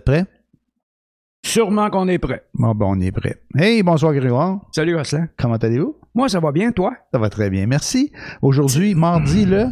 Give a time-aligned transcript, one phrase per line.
[0.00, 0.26] Prêt?
[1.44, 2.44] Sûrement qu'on est prêt.
[2.54, 3.36] Bon, ben, on est prêt.
[3.56, 4.60] Hey, bonsoir, Grégoire.
[4.72, 5.28] Salut, Rosselin.
[5.38, 5.96] Comment allez-vous?
[6.14, 6.94] Moi, ça va bien, toi?
[7.12, 8.12] Ça va très bien, merci.
[8.42, 9.66] Aujourd'hui, mardi, le?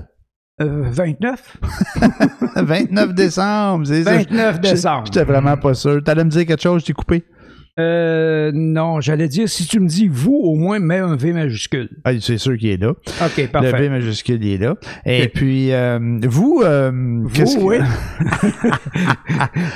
[0.63, 1.59] Euh, 29?
[2.57, 4.17] 29 décembre, c'est ça.
[4.17, 5.03] 29 décembre.
[5.07, 6.03] J'étais vraiment pas sûr.
[6.03, 7.25] T'allais me dire quelque chose, t'ai coupé.
[7.79, 11.91] Euh, non, j'allais dire, si tu me dis vous, au moins mets un V majuscule.
[12.05, 12.91] Ah, c'est sûr qu'il est là.
[12.91, 12.99] OK,
[13.37, 13.89] Le V parfait.
[13.91, 14.77] majuscule, il est là.
[15.05, 17.79] Et puis, euh, vous, euh, qu'est-ce Vous, que- oui.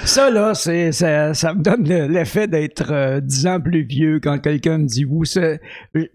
[0.04, 4.18] ça, là, c'est, ça, ça me donne le- l'effet d'être euh, 10 ans plus vieux
[4.20, 5.24] quand quelqu'un me dit vous.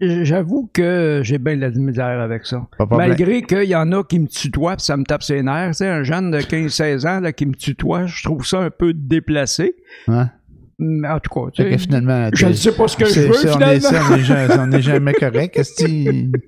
[0.00, 2.66] J'avoue que j'ai bien de la misère avec ça.
[2.90, 5.70] Malgré qu'il y en a qui me tutoient, puis ça me tape ses nerfs.
[5.70, 8.70] Tu sais, un jeune de 15-16 ans là, qui me tutoie, je trouve ça un
[8.70, 9.76] peu déplacé.
[10.08, 10.30] Hein?
[10.78, 13.30] Mais en tout cas, tu sais, finalement, je ne sais pas ce que je veux,
[13.30, 14.66] on finalement.
[14.66, 15.58] n'est jamais correct.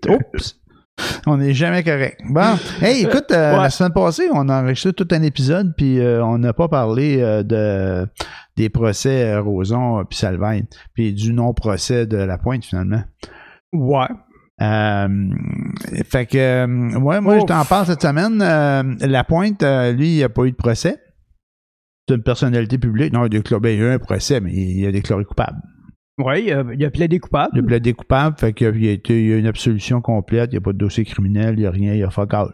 [0.08, 0.56] Oups!
[1.26, 2.20] On n'est jamais correct.
[2.28, 3.62] Bon, hey, écoute, euh, Ouais.
[3.62, 7.18] la semaine passée, on a enregistré tout un épisode, puis euh, on n'a pas parlé
[7.20, 8.08] euh, de
[8.56, 13.02] des procès Roson puis Salvagne, puis du non-procès de la pointe finalement.
[13.72, 14.08] Ouais.
[16.10, 18.38] Fait que, ouais, moi, je t'en parle cette semaine.
[19.00, 20.98] La pointe, lui, il n'a pas eu de procès.
[22.08, 23.12] C'est une personnalité publique.
[23.12, 25.24] Non, il a déclaré, ben, il y a eu un procès, mais il a déclaré
[25.24, 25.58] coupable.
[26.18, 27.50] Oui, il a, il a plaidé coupable.
[27.54, 30.54] Il a plaidé coupable, fait qu'il y a, été- il a une absolution complète, il
[30.54, 32.52] n'y a pas de dossier criminel, il n'y a rien, il y a fuck all.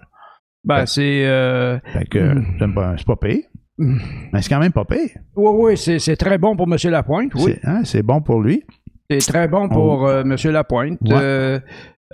[0.65, 1.25] Ben, c'est.
[1.27, 1.79] Euh...
[1.93, 3.47] Fait que c'est pas, c'est pas payé.
[3.79, 3.99] Mm.
[4.33, 5.13] Mais c'est quand même pas payé.
[5.37, 6.77] Oui, oui, c'est, très bon pour M.
[6.91, 7.43] Lapointe, oui.
[7.45, 8.65] C'est, hein, c'est bon pour lui.
[9.11, 10.37] C'est très bon pour euh, M.
[10.53, 10.99] Lapointe.
[11.03, 11.13] Ouais.
[11.13, 11.61] Euh,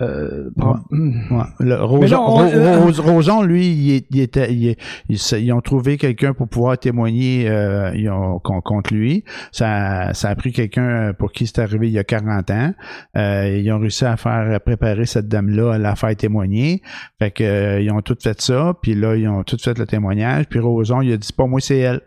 [0.01, 0.75] euh, bon.
[0.91, 1.43] Ouais.
[1.59, 3.67] Le Roson, Mais non, on- Ro- euh, Ros- Roson, lui,
[4.09, 4.75] il, était, il
[5.09, 9.23] ils, ont trouvé quelqu'un pour pouvoir témoigner euh, ils ont- con- contre lui.
[9.51, 12.73] Ça, ça a pris quelqu'un pour qui c'est arrivé il y a 40 ans.
[13.17, 16.81] Euh, ils ont réussi à faire préparer cette dame-là à la faire témoigner.
[17.19, 19.85] Fait que euh, ils ont tout fait ça, puis là, ils ont tout fait le
[19.85, 20.45] témoignage.
[20.49, 22.01] Puis Roson, il a dit pas moi, c'est elle.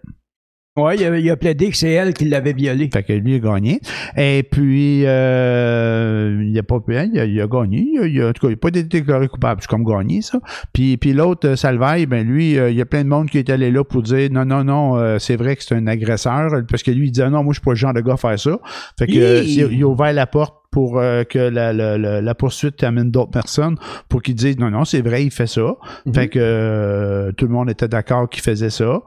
[0.76, 2.90] Ouais, il a, il a plaidé que c'est elle qui l'avait violé.
[2.92, 3.80] Fait que lui, il a gagné.
[4.16, 7.86] Et puis, euh, il a pas pu, il a, il a gagné.
[8.02, 9.60] Il a, en tout cas, il n'a pas été déclaré coupable.
[9.60, 10.40] C'est comme gagné, ça.
[10.72, 13.38] Puis, puis l'autre, euh, Salvaille, ben lui, euh, il y a plein de monde qui
[13.38, 16.50] est allé là pour dire non, non, non, euh, c'est vrai que c'est un agresseur.
[16.68, 18.16] Parce que lui, il disait non, moi, je suis pas le genre de gars à
[18.16, 18.58] faire ça.
[18.98, 19.66] Fait que Hi!
[19.70, 23.30] il, a ouvert la porte pour euh, que la, la, la, la poursuite amène d'autres
[23.30, 23.76] personnes
[24.08, 25.76] pour qu'ils disent non, non, c'est vrai, il fait ça.
[26.04, 26.14] Mhm.
[26.14, 29.00] Fait que euh, tout le monde était d'accord qu'il faisait ça.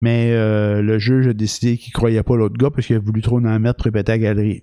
[0.00, 3.20] Mais euh, le juge a décidé qu'il croyait pas l'autre gars parce qu'il a voulu
[3.20, 4.62] trop en mettre pour répéter à la galerie.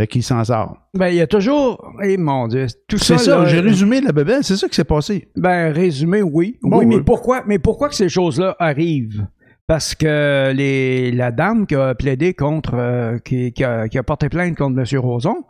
[0.00, 0.76] Fait qu'il s'en sort.
[0.94, 1.92] Ben, il y a toujours.
[2.02, 3.16] Eh mon Dieu, tout ça.
[3.16, 5.28] C'est ça, là, j'ai résumé la bébelle, c'est ça qui s'est passé.
[5.36, 6.58] Ben, résumé, oui.
[6.62, 7.02] Bon, oui, mais oui.
[7.06, 9.24] pourquoi, mais pourquoi que ces choses-là arrivent?
[9.66, 14.02] Parce que les, la dame qui a plaidé contre, euh, qui, qui a, qui a
[14.02, 15.00] porté plainte contre M.
[15.00, 15.44] Roson,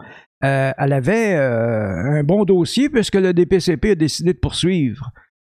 [0.44, 5.10] euh, elle avait euh, un bon dossier puisque le DPCP a décidé de poursuivre.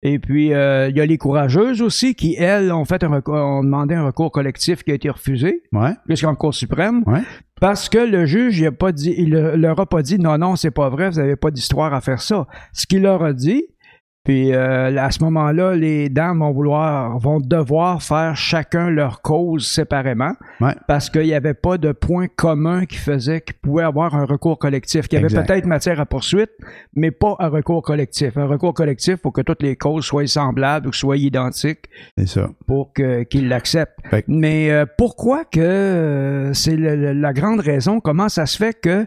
[0.03, 3.33] Et puis, euh, il y a les courageuses aussi qui, elles, ont fait un recours,
[3.35, 5.93] ont demandé un recours collectif qui a été refusé Ouais.
[6.07, 7.01] jusqu'en Cour suprême.
[7.07, 7.21] Ouais.
[7.59, 10.37] Parce que le juge, il, a pas dit, il le- leur a pas dit non,
[10.37, 12.45] non, c'est pas vrai, vous n'avez pas d'histoire à faire ça.
[12.73, 13.63] Ce qu'il leur a dit,
[14.25, 19.65] puis euh, à ce moment-là, les dames vont vouloir, vont devoir faire chacun leur cause
[19.65, 20.73] séparément, Ouais.
[20.87, 24.59] parce qu'il n'y avait pas de point commun qui faisait qu'il pouvait avoir un recours
[24.59, 26.49] collectif, qu'il y avait peut-être matière à poursuite,
[26.95, 28.37] mais pas un recours collectif.
[28.37, 31.85] Un recours collectif, faut que toutes les causes soient semblables ou soient identiques
[32.25, 32.49] ça.
[32.67, 33.93] pour que- qu'il l'accepte.
[34.09, 38.73] Fait que- Mais euh, pourquoi que euh, c'est la grande raison, comment ça se fait
[38.79, 39.05] que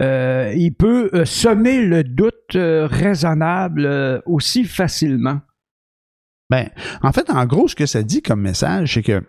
[0.00, 5.40] euh, il peut euh, semer le doute euh, raisonnable aussi facilement?
[6.50, 6.68] Ben,
[7.02, 9.22] en fait, en gros, ce que ça dit comme message, c'est que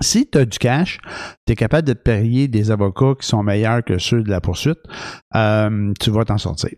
[0.00, 0.98] si tu as du cash,
[1.46, 4.40] tu es capable de te payer des avocats qui sont meilleurs que ceux de la
[4.40, 4.78] poursuite,
[5.32, 6.70] tu vas t'en sortir.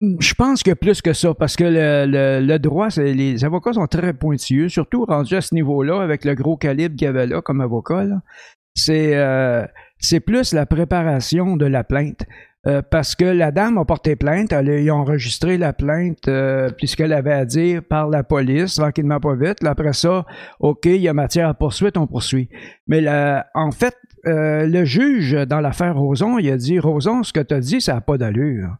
[0.00, 3.86] Je pense que plus que ça, parce que le, le- le droit, les avocats sont
[3.86, 7.42] très pointilleux, surtout rendus à ce niveau-là, avec le gros calibre qu'il y avait là
[7.42, 8.06] comme avocat.
[8.74, 9.14] C'est
[10.00, 12.22] c'est plus la préparation de la plainte.
[12.66, 17.14] Euh, parce que la dame a porté plainte, elle, a- enregistré la plainte euh, puisqu'elle
[17.14, 19.64] avait à dire par la police, tranquillement pas vite.
[19.64, 20.26] Après ça,
[20.58, 22.50] OK, il y a matière à poursuite, on poursuit.
[22.86, 23.02] Mais
[23.54, 27.54] en fait, euh, le juge dans l'affaire Roson, il a dit Roson, ce que tu
[27.54, 28.76] as dit, ça n'a pas d'allure.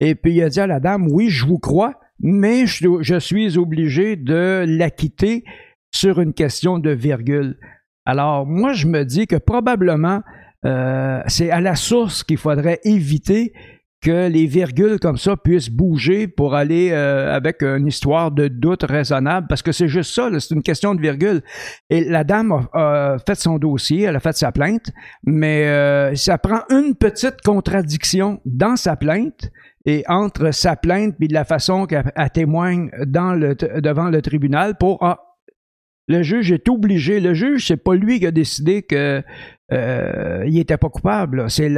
[0.00, 3.58] Et puis il a dit à la dame, oui, je vous crois, mais je suis
[3.58, 5.44] obligé de l'acquitter
[5.90, 7.58] sur une question de virgule.
[8.06, 10.22] Alors moi, je me dis que probablement,
[10.64, 13.52] euh, c'est à la source qu'il faudrait éviter
[14.00, 18.84] que les virgules comme ça puissent bouger pour aller euh, avec une histoire de doute
[18.84, 21.42] raisonnable, parce que c'est juste ça, c'est une question de virgule.
[21.90, 24.90] Et la dame a, fait son dossier, elle a fait sa plainte,
[25.24, 29.50] mais euh, ça prend une petite contradiction dans sa plainte
[29.84, 34.76] et entre sa plainte et la façon qu'elle elle témoigne dans le, devant le tribunal
[34.78, 35.27] pour ah,
[36.08, 37.20] Le juge est obligé.
[37.20, 39.22] Le juge, c'est pas lui qui a décidé que
[39.72, 41.50] euh, il était pas coupable.
[41.50, 41.70] C'est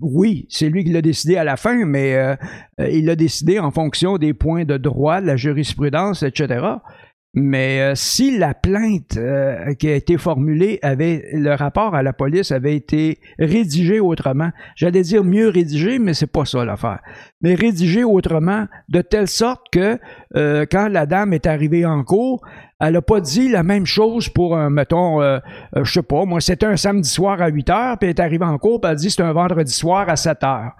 [0.00, 2.36] oui, c'est lui qui l'a décidé à la fin, mais euh,
[2.78, 6.66] il l'a décidé en fonction des points de droit, de la jurisprudence, etc.
[7.32, 12.12] Mais euh, si la plainte euh, qui a été formulée avait le rapport à la
[12.12, 16.98] police avait été rédigé autrement, j'allais dire mieux rédigé, mais c'est pas ça l'affaire.
[17.40, 19.96] Mais rédigé autrement, de telle sorte que
[20.34, 22.44] euh, quand la dame est arrivée en cours,
[22.80, 26.64] elle a pas dit la même chose pour un, mettons, je sais pas, moi c'était
[26.64, 29.10] un samedi soir à 8 heures, puis elle est arrivée en cours, puis elle dit
[29.10, 30.72] c'est un vendredi soir à 7 heures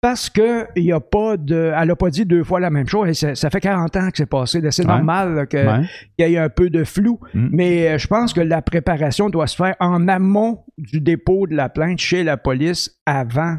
[0.00, 2.86] parce que il y a pas de, elle a pas dit deux fois la même
[2.86, 3.12] chose.
[3.12, 4.62] ça, fait 40 ans que c'est passé.
[4.70, 5.82] C'est normal qu'il
[6.18, 7.18] y ait un peu de flou.
[7.34, 7.48] Mm.
[7.52, 11.56] Mais euh, je pense que la préparation doit se faire en amont du dépôt de
[11.56, 13.56] la plainte chez la police avant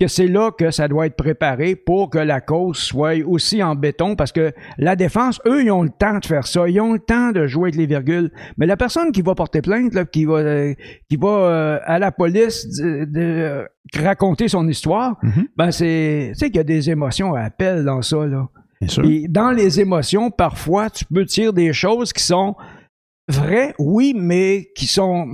[0.00, 3.74] que c'est là que ça doit être préparé pour que la cause soit aussi en
[3.74, 6.94] béton, parce que la défense, eux, ils ont le temps de faire ça, ils ont
[6.94, 8.30] le temps de jouer avec les virgules.
[8.56, 10.74] Mais la personne qui va porter plainte, là, qui va, euh,
[11.08, 15.46] qui va euh, à la police de, raconter son histoire, mm-hmm.
[15.56, 18.48] ben c'est, tu sais qu'il y a des émotions à appel dans ça, là.
[19.04, 22.56] Et dans les émotions, parfois, tu peux tirer des choses qui sont
[23.28, 25.28] vraies, oui, mais qui sont,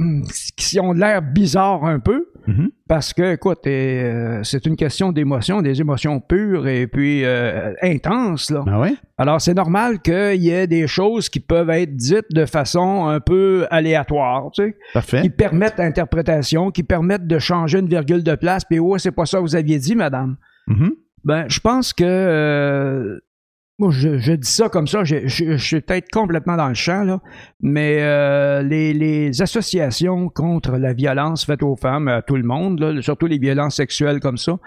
[0.57, 2.27] qui ont l'air bizarres un peu.
[2.47, 2.69] Mm-hmm.
[2.89, 8.51] Parce que, écoute, euh, c'est une question d'émotion, des émotions pures et puis euh, intenses.
[8.51, 8.63] Là.
[8.65, 13.07] Ben Alors, c'est normal qu'il y ait des choses qui peuvent être dites de façon
[13.07, 15.23] un peu aléatoire, tu sais, Parfait.
[15.23, 18.65] qui permettent l'interprétation, qui permettent de changer une virgule de place.
[18.65, 20.37] Puis, ouais, c'est pas ça que vous aviez dit, madame.
[20.69, 20.91] Mm-hmm.
[21.25, 23.19] Ben, je pense que euh,
[23.79, 27.21] moi, je, dis ça comme ça, je, suis peut-être complètement dans le champ, là,
[27.61, 33.27] mais euh, les, associations contre la violence faite aux femmes, à tout le monde, surtout
[33.27, 34.59] les violences sexuelles comme ça,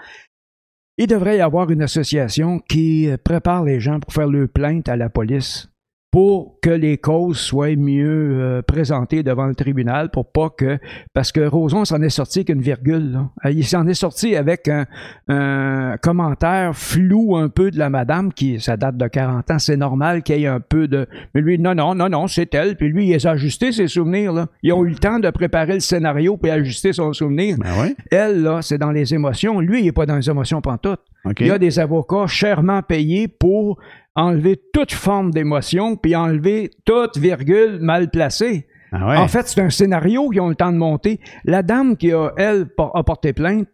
[0.96, 4.96] il devrait y avoir une association qui prépare les gens pour faire leur plainte à
[4.96, 5.68] la police
[6.10, 10.78] pour que les causes soient mieux euh, présentées devant le tribunal, pour pas que...
[11.14, 13.12] Parce que Roson s'en est sorti qu'une virgule.
[13.12, 13.30] Là.
[13.44, 18.60] Euh, il s'en est sorti avec un, commentaire flou un peu de la madame, qui,
[18.60, 21.06] ça date de 40 ans, c'est normal qu'il y ait un peu de...
[21.34, 22.76] Mais lui, non, non, non, non, c'est elle.
[22.76, 24.32] Puis lui, il a ajusté ses souvenirs.
[24.32, 24.48] Là.
[24.62, 27.56] Ils ont eu le temps de préparer le scénario puis ajuster son souvenir.
[27.58, 29.60] Ben elle, là, c'est dans les émotions.
[29.60, 31.00] Lui, il n'est pas dans les émotions pantoute.
[31.38, 33.78] Il y a des avocats chèrement payés pour
[34.14, 38.66] enlever toute forme d'émotion, puis enlever toute virgule mal placée.
[38.92, 41.20] Ah en fait, c'est un scénario qu'ils ont le temps de monter.
[41.44, 43.68] La dame qui a, elle, a porté plainte,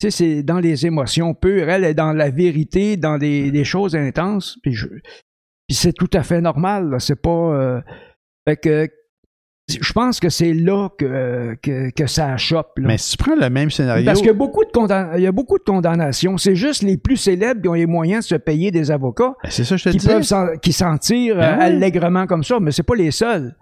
[0.00, 1.68] tu sais, c'est dans les émotions pures.
[1.68, 4.56] Elle est dans la vérité, dans des, choses intenses.
[4.62, 4.76] Puis,
[5.68, 6.96] c'est tout à fait normal.
[7.00, 7.30] C'est pas.
[7.30, 7.80] Euh,
[8.46, 8.88] fait que
[9.68, 11.56] je pense que c'est là que,
[11.90, 12.72] que, ça chope.
[12.78, 14.04] Mais si tu prends le même scénario.
[14.04, 16.38] Parce qu'il y a beaucoup de, il y a beaucoup de condamnations.
[16.38, 19.34] C'est juste les plus célèbres qui ont les moyens de se payer des avocats.
[19.42, 22.72] Ben, c'est ça, je te qui peuvent qui s'en tirent ben allègrement comme ça, mais
[22.72, 23.54] c'est pas les seuls.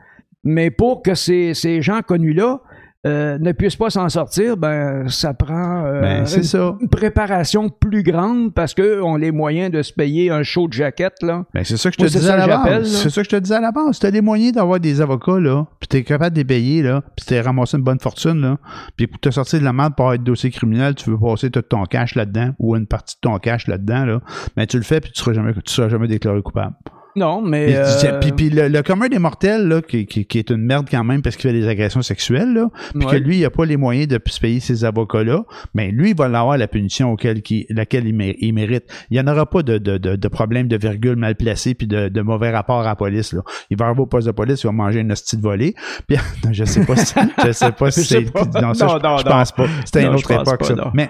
[0.44, 2.60] Mais pour que ces, ces gens connus-là
[3.06, 8.52] euh, ne puissent pas s'en sortir, ben ça prend euh, ben, une, préparation plus grande
[8.52, 11.22] parce qu'on a les moyens de se payer un show de jaquette.
[11.22, 11.44] Là.
[11.54, 12.90] Ben, c'est ça que je te disais à la base.
[12.90, 13.98] C'est ça que je te disais à la base.
[13.98, 16.82] Tu as les moyens d'avoir des avocats, là, puis tu es capable de les payer,
[16.82, 18.58] là, puis tu ramassé une bonne fortune, là,
[18.96, 21.62] puis pour te sortir de la merde pour être dossier criminel, tu veux passer tout
[21.62, 24.20] ton cash là-dedans ou une partie de ton cash là-dedans, là,
[24.56, 26.74] mais tu le fais puis tu seras jamais, tu seras jamais déclaré coupable.
[27.16, 27.74] Non, mais.
[27.74, 31.36] Euh, puis, le, commun des mortels, là, qui, qui, est une merde quand même parce
[31.36, 34.20] qu'il fait des agressions sexuelles, là, puis que lui, il n'a pas les moyens de
[34.26, 35.44] se payer ses avocats-là,
[35.74, 38.84] mais lui, il va avoir la punition auquel, qui, laquelle il, mérite.
[39.10, 42.08] Il n'y en aura pas de, de, de, problème de virgule mal placé puis de,
[42.08, 43.32] de mauvais rapport à la police.
[43.32, 43.40] Là.
[43.70, 45.74] Il va arriver au poste de police, il va manger une hostie de volée.
[46.06, 46.18] Puis,
[46.52, 47.14] je sais pas si,
[47.46, 48.26] je sais pas si c'est.
[48.60, 49.66] Non, ça, je, pense pas.
[49.84, 50.90] C'était une autre époque, ça.
[50.92, 51.08] Mais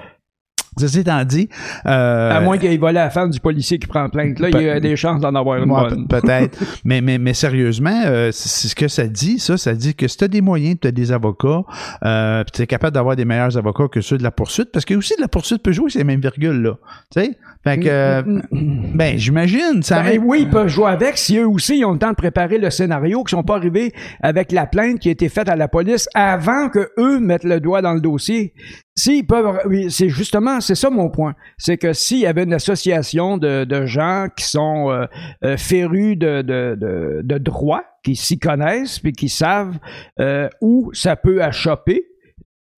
[0.78, 1.48] Ceci étant dit.
[1.86, 4.38] Euh, à moins qu'il vole la femme du policier qui prend plainte.
[4.38, 6.06] Là, il y a des chances d'en avoir une bonne.
[6.06, 6.58] Peut-être.
[6.84, 9.56] mais, mais, mais sérieusement, euh, c'est ce que ça dit, ça.
[9.56, 11.62] Ça dit que si tu as des moyens, tu as des avocats,
[12.04, 14.94] euh, tu es capable d'avoir des meilleurs avocats que ceux de la poursuite, parce que
[14.94, 16.74] aussi de la poursuite peut jouer ces mêmes virgules-là.
[17.10, 17.38] Tu sais?
[17.64, 18.92] Fait que, mm, mm, mm.
[18.94, 19.82] ben, j'imagine.
[19.82, 22.16] Ça ben, oui, ils peuvent jouer avec si eux aussi ils ont le temps de
[22.16, 23.92] préparer le scénario, qu'ils sont pas arrivés
[24.22, 27.60] avec la plainte qui a été faite à la police avant que eux mettent le
[27.60, 28.52] doigt dans le dossier.
[28.98, 29.60] S'ils peuvent,
[29.90, 31.34] c'est justement, c'est ça mon point.
[31.58, 35.04] C'est que s'il y avait une association de, de gens qui sont euh,
[35.44, 39.78] euh, férus de, de, de, de droit, qui s'y connaissent, puis qui savent
[40.18, 42.06] euh, où ça peut achoper,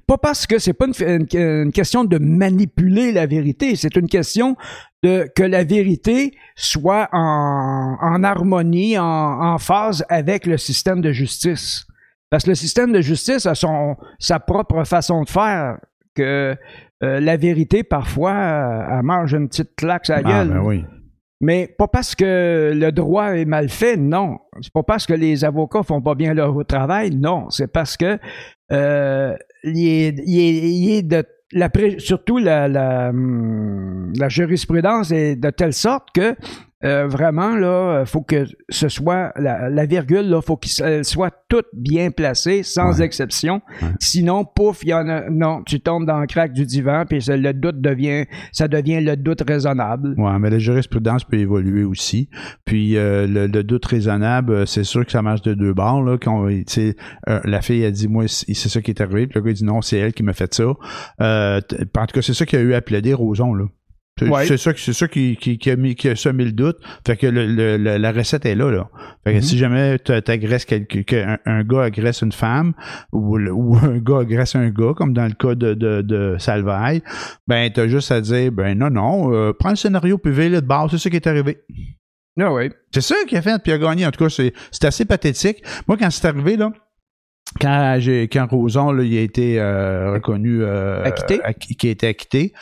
[0.09, 4.57] pas parce que c'est pas une, question de manipuler la vérité, c'est une question
[5.03, 11.87] de que la vérité soit en, harmonie, en, phase avec le système de justice.
[12.31, 15.79] Parce que le système de justice a son, sa propre façon de faire,
[16.19, 16.57] que
[17.05, 18.33] euh, la vérité, parfois,
[18.91, 20.85] elle mange une petite claque à la ah, Ben oui.
[21.41, 24.39] Mais pas parce que le droit est mal fait, non.
[24.61, 27.49] C'est pas parce que les avocats font pas bien leur travail, non.
[27.51, 28.19] C'est parce que
[28.73, 35.37] euh, il, est, il, est, il est de la, surtout la, la, la jurisprudence est
[35.37, 36.35] de telle sorte que
[36.85, 41.67] euh, vraiment, là, faut que ce soit la, la virgule, là, faut qu'elle soit toute
[41.73, 43.05] bien placée, sans Ouais.
[43.05, 43.61] exception.
[43.83, 43.89] Ouais.
[44.01, 45.29] Sinon, pouf, il y en a.
[45.31, 49.17] Non, tu tombes dans le crack du divan, puis le doute devient, ça devient le
[49.17, 50.15] doute raisonnable.
[50.19, 52.29] Ouais, mais la jurisprudence peut évoluer aussi.
[52.65, 56.03] Puis euh, le, le doute raisonnable, euh, c'est sûr que ça marche de deux bords.
[56.03, 59.27] Là, quand, euh, la fille a dit moi c'est ça qui est arrivé.
[59.27, 60.65] Puis le gars dit non, c'est elle qui m'a fait ça.
[61.21, 61.61] Euh,
[61.97, 63.65] en tout cas, c'est ça qu'il a eu à plaider Roson là.
[64.19, 64.47] C'est Ouais.
[64.47, 66.77] c'est ça, c'est ça qui, qui, qui a mis, qui a semé le doute.
[67.07, 68.89] Fait que le, le- la recette est là, là.
[69.25, 69.43] Fait que Mhm.
[69.43, 72.73] si jamais t'a- t'agresses quelqu'un, qu'un- un, gars agresse une femme,
[73.13, 77.03] ou, ou un gars agresse un gars, comme dans le cas de, de, de Salvaille,
[77.47, 80.61] ben t'as juste à dire, ben non, non, euh, prends le scénario puis vais le
[80.61, 81.59] de base, c'est ça qui est arrivé.
[82.41, 82.71] Ah oui.
[82.95, 84.07] C'est ça qu'il a fait, puis il a gagné.
[84.07, 85.63] En tout cas, c'est assez pathétique.
[85.89, 86.71] Moi, quand c'est arrivé, là,
[87.61, 87.99] quand
[88.33, 91.41] quand Roson là, il a été euh, reconnu euh, Acquitté?
[91.43, 92.53] acqui- qui a été acquitté,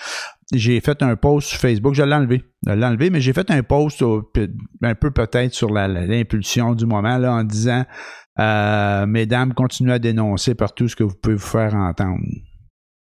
[0.52, 2.44] j'ai fait un post sur Facebook, je l'ai enlevé.
[2.66, 7.18] Je l'ai enlevé, mais j'ai fait un post un peu peut-être sur l'impulsion du moment
[7.18, 7.84] là, en disant
[8.38, 12.20] euh, Mesdames, continuez à dénoncer partout ce que vous pouvez vous faire entendre.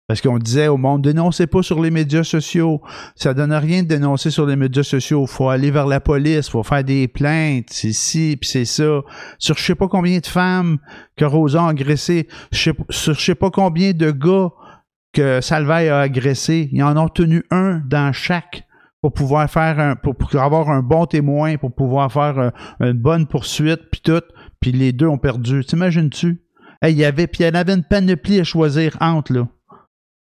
[0.06, 2.80] Parce qu'on disait au monde, dénoncez pas sur les médias sociaux.
[3.14, 5.26] Ça donne rien de dénoncer sur les médias sociaux.
[5.26, 9.02] Faut aller vers la police, faut faire des plaintes, c'est ci, puis c'est ça.
[9.38, 10.78] Sur je sais pas combien de femmes
[11.14, 14.48] que Rosa a agressé, je sais, sur je sais pas combien de gars
[15.12, 16.68] que Salvaille a agressé.
[16.72, 18.64] Ils en ont tenu un dans chaque
[19.00, 22.50] pour pouvoir faire un, pour, pour avoir un bon témoin, pour pouvoir faire euh,
[22.80, 24.22] une bonne poursuite, puis tout.
[24.60, 25.64] Puis les deux ont perdu.
[25.64, 26.42] T'imagines-tu?
[26.82, 29.48] Hey, il y avait, puis il y en avait une panoplie à choisir entre, là.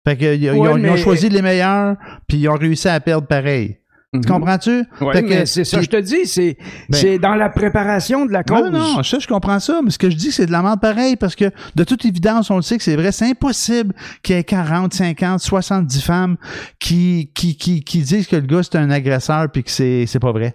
[0.06, 1.96] Fait que, ils ont, ils ont choisi les meilleurs,
[2.28, 3.78] puis ils ont réussi à perdre pareil.
[4.22, 4.84] Tu comprends-tu?
[5.00, 6.56] Oui, Fait que- mais c'est ça, je te dis, c'est
[6.88, 8.70] Ben- c'est dans la préparation de la cause.
[8.70, 10.80] Non, non, ça, je comprends ça, mais ce que je dis, c'est de la merde
[10.80, 14.36] pareil, parce que de toute évidence, on le sait que c'est vrai, c'est impossible qu'il
[14.36, 16.36] y ait 40, 50, 70 femmes
[16.78, 20.20] qui, qui, qui, qui disent que le gars, c'est un agresseur, puis que c'est, c'est
[20.20, 20.54] pas vrai.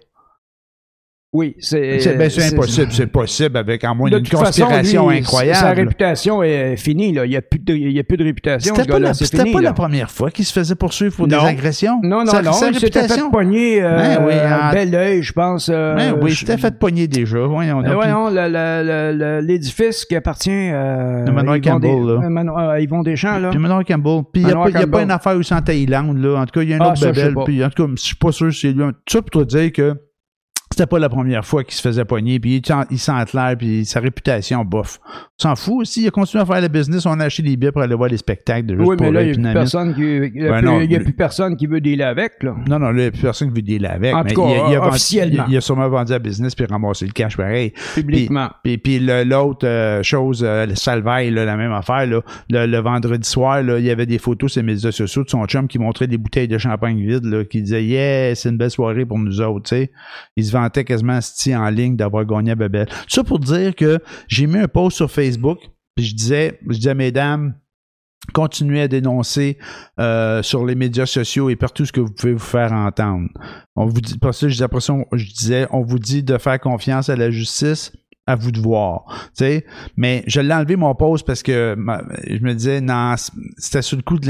[1.32, 2.00] Oui, c'est.
[2.00, 5.22] C'est, ben, c'est impossible, c'est possible avec, en moins De d'une façon, conspiration lui, Sa
[5.22, 5.80] incroyable.
[5.82, 7.24] réputation est finie, là.
[7.26, 8.74] Il n'y a, plus de- il y a plus de réputation.
[8.76, 11.44] C'était pas, la, c'est fini, pas la première fois qu'il se faisait poursuivre pour Non.
[11.44, 12.00] des agressions.
[12.02, 12.52] Non, non, Sa- non.
[12.54, 13.30] sa il s'était fait réputation.
[13.30, 15.70] pogner euh, Ben oui, en- bel oeil, je pense.
[15.72, 17.38] euh, Ben oui, je- c'était fait pogner déjà.
[17.46, 22.22] Voyons Euh, le- l'édifice qui appartient euh, manoir Yvon Campbell, Des- là.
[22.24, 23.50] euh, euh, Yvon Deschamps, là.
[23.52, 24.24] Puis Manoir Campbell.
[24.34, 25.04] Puis il n'y a, pas- y a pas Campbell.
[25.04, 26.40] une affaire aussi en Thaïlande, là.
[26.42, 27.34] En tout cas, il y a une Ah, autre je bebelle.
[27.36, 27.44] pas.
[27.46, 28.84] Puis en tout cas, je suis pas sûr que c'est lui.
[29.06, 29.94] Tout ça pour te dire que
[30.72, 32.40] c'était pas la première fois qu'il se faisait pogner.
[32.40, 32.62] Puis il,
[32.92, 35.00] il sent clair, puis sa réputation, bof.
[35.38, 36.04] S'en fout aussi.
[36.04, 37.06] Il a continué à faire le business.
[37.06, 39.24] On a acheté des billets pour aller voir les spectacles de Juste Oui, mais là,
[39.24, 39.54] il n'y a,
[41.00, 42.56] plus personne qui, veut dealer avec, là.
[42.68, 44.14] Non, non, là, il n'y a plus personne qui veut dealer avec.
[44.14, 45.44] En mais tout cas, il, a- il a officiellement.
[45.48, 47.74] il, il a sûrement vendu la business puis ramassé le cash pareil.
[47.96, 48.50] Publiquement.
[48.64, 52.78] Puis, puis l'autre euh, chose, euh, le Salvaille, là, la même affaire, là, le, le
[52.80, 55.68] vendredi soir, là, il y avait des photos sur les médias sociaux de son chum
[55.68, 59.06] qui montrait des bouteilles de champagne vides, là, qui disait Yeah, c'est une belle soirée
[59.06, 59.70] pour nous autres.
[59.70, 59.92] tu sais.
[60.36, 62.88] Il se quasiment sti en ligne d'avoir gagné à Bebel.
[62.88, 65.60] Tout ça pour dire que j'ai mis un post sur Facebook,
[65.96, 67.56] puis je disais, je disais, mesdames,
[68.34, 69.58] continuez à dénoncer
[70.00, 73.30] euh, sur les médias sociaux et partout ce que vous pouvez vous faire entendre.
[73.76, 74.68] On vous dit, parce que je disais,
[75.14, 77.92] je disais, on vous dit de faire confiance à la justice,
[78.30, 79.04] à vous de voir.
[79.98, 83.16] Mais je l'ai enlevé mon post parce que ma- je me disais, non,
[83.58, 84.28] c'était sur le coup de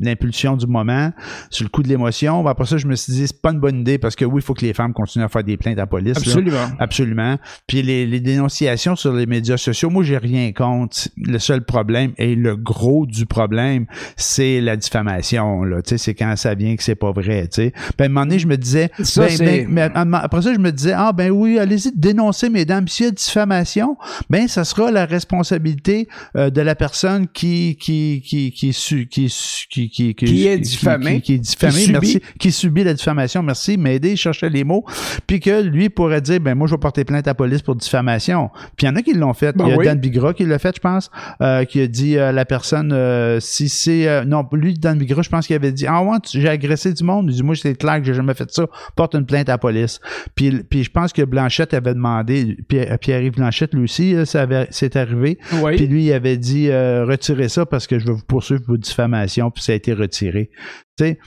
[0.00, 1.12] l'impulsion du moment,
[1.50, 2.46] sur le coup de l'émotion.
[2.46, 4.44] Après ça, je me suis dit, c'est pas une bonne idée parce que oui, il
[4.44, 6.14] faut que les femmes continuent à faire des plaintes à la police.
[6.14, 6.20] là.
[6.20, 6.76] Absolument.
[6.78, 7.36] Absolument.
[7.66, 10.96] Puis les, les dénonciations sur les médias sociaux, moi, j'ai rien contre.
[11.16, 15.62] Le seul problème, et le gros du problème, c'est la diffamation.
[15.84, 17.42] C'est quand ça vient que c'est pas vrai.
[17.48, 17.70] Tu sais.
[17.72, 18.90] Puis à un moment donné, je me disais...
[19.02, 22.48] Ça, ben, c'est- ben, mais après ça, je me disais, ah ben oui, allez-y dénoncer,
[22.50, 22.86] mesdames.
[23.02, 23.96] S'il y a diffamation,
[24.30, 26.06] ben ça sera la responsabilité
[26.36, 30.58] euh, de la personne qui qui qui qui su- qui su- qui qui Qui est
[30.58, 31.16] diffamée.
[31.16, 31.92] qui, qui est diffamée, Qui subit.
[31.92, 34.84] merci, qui subit la diffamation, merci, m'aider, chercher les mots,
[35.26, 37.74] puis que lui pourrait dire, ben moi je vais porter plainte à la police pour
[37.74, 38.50] diffamation.
[38.76, 39.56] Puis il y en a qui l'ont fait.
[39.56, 39.84] Ben il y a oui.
[39.86, 43.40] Dan Bigra qui l'a fait, je pense, euh, qui a dit à la personne, euh,
[43.40, 46.48] si c'est, euh, non, lui Dan Bigra, je pense qu'il avait dit, ah ouais, j'ai
[46.48, 47.26] agressé du monde.
[47.30, 48.66] Il dit, moi c'est clair que j'ai jamais fait ça,
[48.96, 49.98] porte une plainte à la police.
[50.34, 54.42] Puis, puis je pense que Blanchette avait demandé, Pierre- Pierre-Yves Blanchette lui aussi, euh, ça
[54.42, 55.38] avait, c'est arrivé.
[55.62, 55.76] Oui.
[55.76, 58.78] Puis lui, il avait dit euh, retirez ça parce que je vais vous poursuivre pour
[58.78, 60.50] diffamation, puis ça a été retiré.
[60.96, 61.18] Tu sais,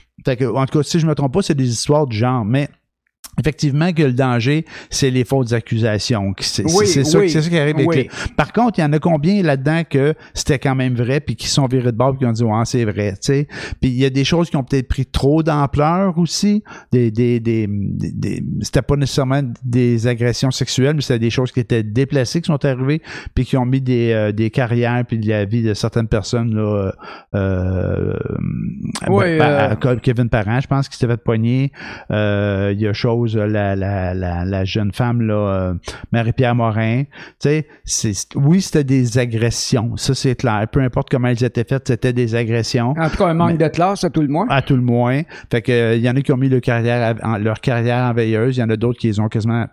[0.46, 2.44] en tout cas, si je me trompe pas, c'est des histoires du genre.
[2.44, 2.68] Mais
[3.38, 6.32] effectivement que le danger, c'est les fausses accusations.
[6.40, 7.96] C'est Oui, c'est ça, oui, c'est ça qui arrive avec oui.
[7.96, 11.36] les- Par contre, il y en a combien là-dedans que c'était quand même vrai, puis
[11.36, 13.48] qui sont virés de bord, puis qui ont dit ouais, c'est vrai, tu sais?
[13.80, 16.62] Puis il y a des choses qui ont peut-être pris trop d'ampleur aussi.
[16.92, 21.60] Des, des, des, des- c'était pas nécessairement des agressions sexuelles, mais c'était des choses qui
[21.60, 23.02] étaient déplacées qui sont arrivées,
[23.34, 26.54] puis qui ont mis des, euh, des carrières puis de la vie de certaines personnes
[26.54, 26.92] là.
[27.34, 28.14] Euh,
[29.08, 31.72] Oui, ben, euh, comme Kevin Parent, je pense qu'il s'était fait poigner.
[32.10, 35.74] Euh, il y a chose, la, la, la, la jeune femme, là, euh,
[36.12, 37.04] Marie-Pierre Morin.
[37.04, 39.96] Tu sais, c'est- oui, c'était des agressions.
[39.96, 40.66] Ça, c'est clair.
[40.70, 42.94] Peu importe comment elles étaient faites, c'était des agressions.
[42.98, 44.46] En tout cas, un manque de classe, à tout le moins.
[44.48, 45.22] À tout le moins.
[45.50, 48.04] Fait que, euh, il y en a qui ont mis leur carrière, en- leur carrière
[48.04, 48.56] en veilleuse.
[48.56, 49.66] Il y en a d'autres qui les ont quasiment,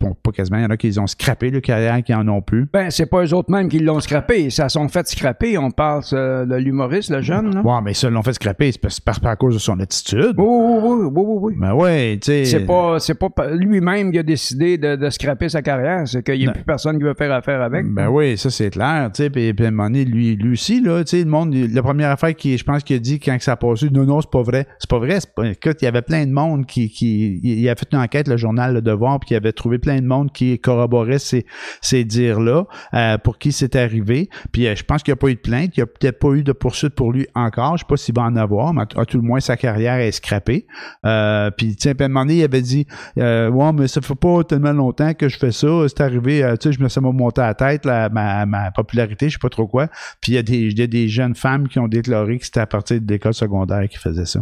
[0.00, 2.26] bon, pas quasiment, il y en a qui les ont scrappé, leur carrière, qui en
[2.28, 2.66] ont plus.
[2.72, 4.50] Ben, c'est pas eux autres mêmes qui l'ont scrappé.
[4.50, 5.58] Ça sont fait scraper.
[5.58, 7.62] On parle euh, de l'humoriste, le jeune, là.
[7.62, 10.34] Ouais, mais ça, ils l'ont fait scraper, c'est c'est pas à cause de son attitude.
[10.36, 11.54] Oui, oui, oui, oui, oui, oui.
[11.58, 12.44] Ben ouais, tu sais.
[12.44, 16.06] C'est pas, c'est pas pa- lui-même qui a décidé de, de scraper sa carrière.
[16.06, 17.86] C'est qu'il n'y a plus personne qui veut faire affaire avec.
[17.86, 20.52] Ben oui, ça c'est clair, tu sais, puis, puis à un moment donné, lui, lui
[20.52, 23.20] aussi, là, tu sais, le monde, la première affaire qui, je pense qu'il a dit
[23.20, 25.84] quand ça a passé, non, non, c'est pas vrai, c'est pas vrai, pas, écoute, il
[25.84, 28.82] y avait plein de monde qui, qui, il a fait une enquête, le journal Le
[28.82, 31.46] Devoir, puis il avait trouvé plein de monde qui corroborait ces,
[31.80, 35.28] ces dires-là, euh, pour qui c'est arrivé, puis euh, je pense qu'il n'y a pas
[35.28, 37.82] eu de plainte, il n'y a peut-être pas eu de poursuite pour lui encore, je
[37.82, 40.66] sais pas s'il va en avoir, mais à, tout le moins, sa carrière est scrappée,
[41.04, 42.86] euh, puis, puis à un moment donné, il avait dit,
[43.18, 45.86] euh, ouais, mais ça fait pas tellement longtemps que je fais ça.
[45.88, 49.34] C'est arrivé, euh, tu sais, je me m'a monté à la tête, ma, popularité, je
[49.34, 49.88] sais pas trop quoi.
[50.20, 52.60] Puis il y a des, y a des jeunes femmes qui ont déclaré que c'était
[52.60, 54.40] à partir de l'école secondaire qu'ils faisaient ça.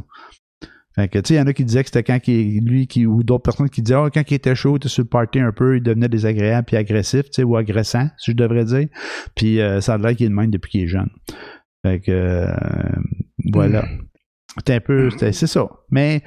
[0.95, 2.87] Fait que, tu sais, il y en a qui disaient que c'était quand qu'il, lui
[2.87, 5.09] qui, ou d'autres personnes qui disaient, ah, quand il était chaud, il était sur le
[5.09, 8.67] party un peu, il devenait désagréable puis agressif, tu sais, ou agressant, si je devrais
[8.67, 8.88] dire.
[9.35, 11.09] Puis euh, ça a l'air qu'il est de même depuis qu'il est jeune.
[11.85, 12.47] Fait que,
[13.52, 13.87] voilà.
[14.59, 15.67] C'était un peu, c'était- c'est ça.
[15.91, 16.21] Mais,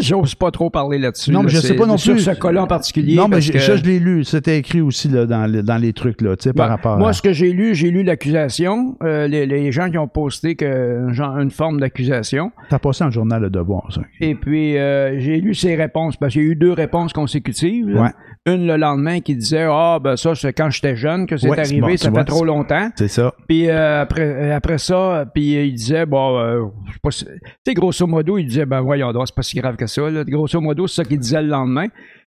[0.00, 1.30] J'ose pas trop parler là-dessus.
[1.30, 1.54] Non, mais là.
[1.60, 2.22] je sais pas non sur plus.
[2.22, 3.16] ce cas-là en particulier.
[3.16, 4.24] non, mais que- ça, je l'ai lu.
[4.24, 7.10] C'était écrit aussi, là, dans, le- dans les trucs, là, tu sais, par rapport Moi,
[7.10, 7.12] à...
[7.14, 8.96] ce que j'ai lu, j'ai lu l'accusation.
[9.02, 12.52] euh, les, les gens qui ont posté que genre une forme d'accusation.
[12.68, 14.02] T'as passé le journal Le Devoir, ça.
[14.20, 17.86] Et puis euh, j'ai lu ses réponses parce qu'il y a eu deux réponses consécutives.
[17.98, 18.10] Ouais.
[18.54, 21.58] Une le lendemain qui disait ah ben ça c'est quand j'étais jeune que c'est Ouais,
[21.58, 22.90] arrivé, bon, ça fait trop longtemps.
[22.96, 23.34] C'est ça.
[23.48, 26.64] Puis euh, après euh, après ça, puis euh, il disait bon euh,
[27.10, 27.30] si- tu
[27.66, 30.24] sais grosso modo il disait ben voyons c'est pas si grave que ça là.
[30.24, 31.86] Grosso modo c'est ça qu'il disait le lendemain.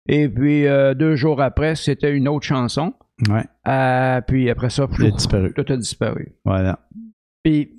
[0.09, 2.93] Et puis euh, deux jours après c'était une autre chanson.
[3.29, 3.43] Ouais.
[4.27, 5.53] Puis après ça Il a disparu.
[5.53, 6.33] tout a disparu.
[6.45, 6.79] Voilà.
[7.43, 7.76] Puis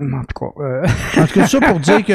[0.00, 0.86] en tout cas, euh,
[1.18, 2.12] En tout cas, ça pour dire que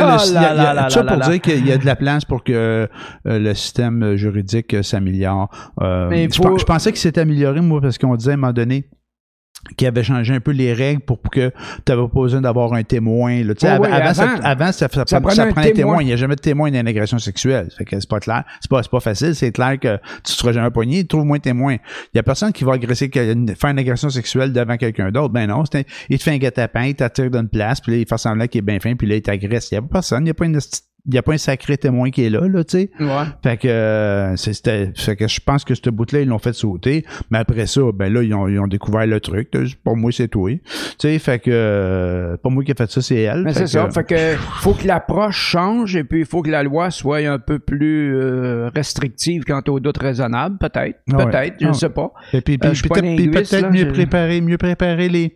[1.39, 2.87] qu'il y a de la place pour que euh,
[3.25, 5.49] le système juridique euh, s'améliore.
[5.81, 8.37] Euh, je, faut- pen- je pensais qu'il s'était amélioré, moi, parce qu'on disait à un
[8.37, 8.87] moment donné
[9.77, 11.49] qu'il avait changé un peu les règles pour que
[11.85, 13.43] tu n'avais pas besoin d'avoir un témoin.
[13.43, 13.53] Là.
[13.63, 15.71] Avant, avant, ça, avant, ça, ça, ça prenait- un témoin.
[15.71, 16.01] témoin.
[16.01, 17.69] Il n'y a jamais de témoin d'une agression sexuelle.
[17.77, 18.43] Fait que c'est pas clair.
[18.59, 19.35] C'est pas, pas facile.
[19.35, 21.05] C'est clair que tu seras jamais poigné.
[21.05, 21.73] Trouve-moi un témoin.
[22.13, 25.33] Il y a personne qui va agresser, faire une agression sexuelle devant quelqu'un d'autre.
[25.33, 25.63] Ben non.
[25.73, 28.47] un- il te fait un guet-apens, il t'attire d'une place, puis là, il fait semblant
[28.47, 29.71] qu'il est bien fin, puis là, il t'agresse.
[29.71, 30.21] Il n'y a pas personne.
[30.21, 30.59] Il n'y a pas une
[31.07, 32.89] il y a pas un sacré témoin qui est là, là, tu sais.
[32.99, 33.07] ouais.
[33.43, 37.05] Fait que, euh, c'était, fait que je pense que ce bout-là, ils l'ont fait sauter.
[37.31, 39.49] Mais après ça, ben là, ils ont, ils ont découvert le truc.
[39.83, 40.51] Pour moi, c'est toi.
[40.51, 40.61] Tu
[40.99, 43.43] sais, fait que, euh, pas moi qui ai fait ça, c'est elle.
[43.43, 43.89] Mais c'est ça.
[43.89, 47.39] Fait que faut que l'approche change et puis il faut que la loi soit un
[47.39, 50.99] peu plus euh, restrictive quant aux doutes raisonnables, peut-être.
[51.11, 51.25] Ah ouais.
[51.25, 51.77] Peut-être, je Ah ne ouais.
[51.79, 52.11] sais pas.
[52.33, 55.35] Et puis, Euh, puis peut-être, puis mieux préparer, mieux préparer les,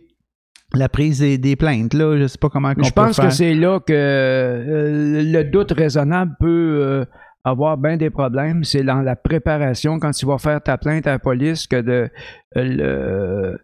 [0.74, 2.16] la prise des, des plaintes, là.
[2.18, 6.78] Je sais pas comment je pense que c'est là que euh, le doute raisonnable peut
[6.80, 7.04] euh,
[7.44, 8.64] avoir bien des problèmes.
[8.64, 12.10] C'est dans la préparation quand tu vas faire ta plainte à la police que de
[12.56, 13.58] euh, le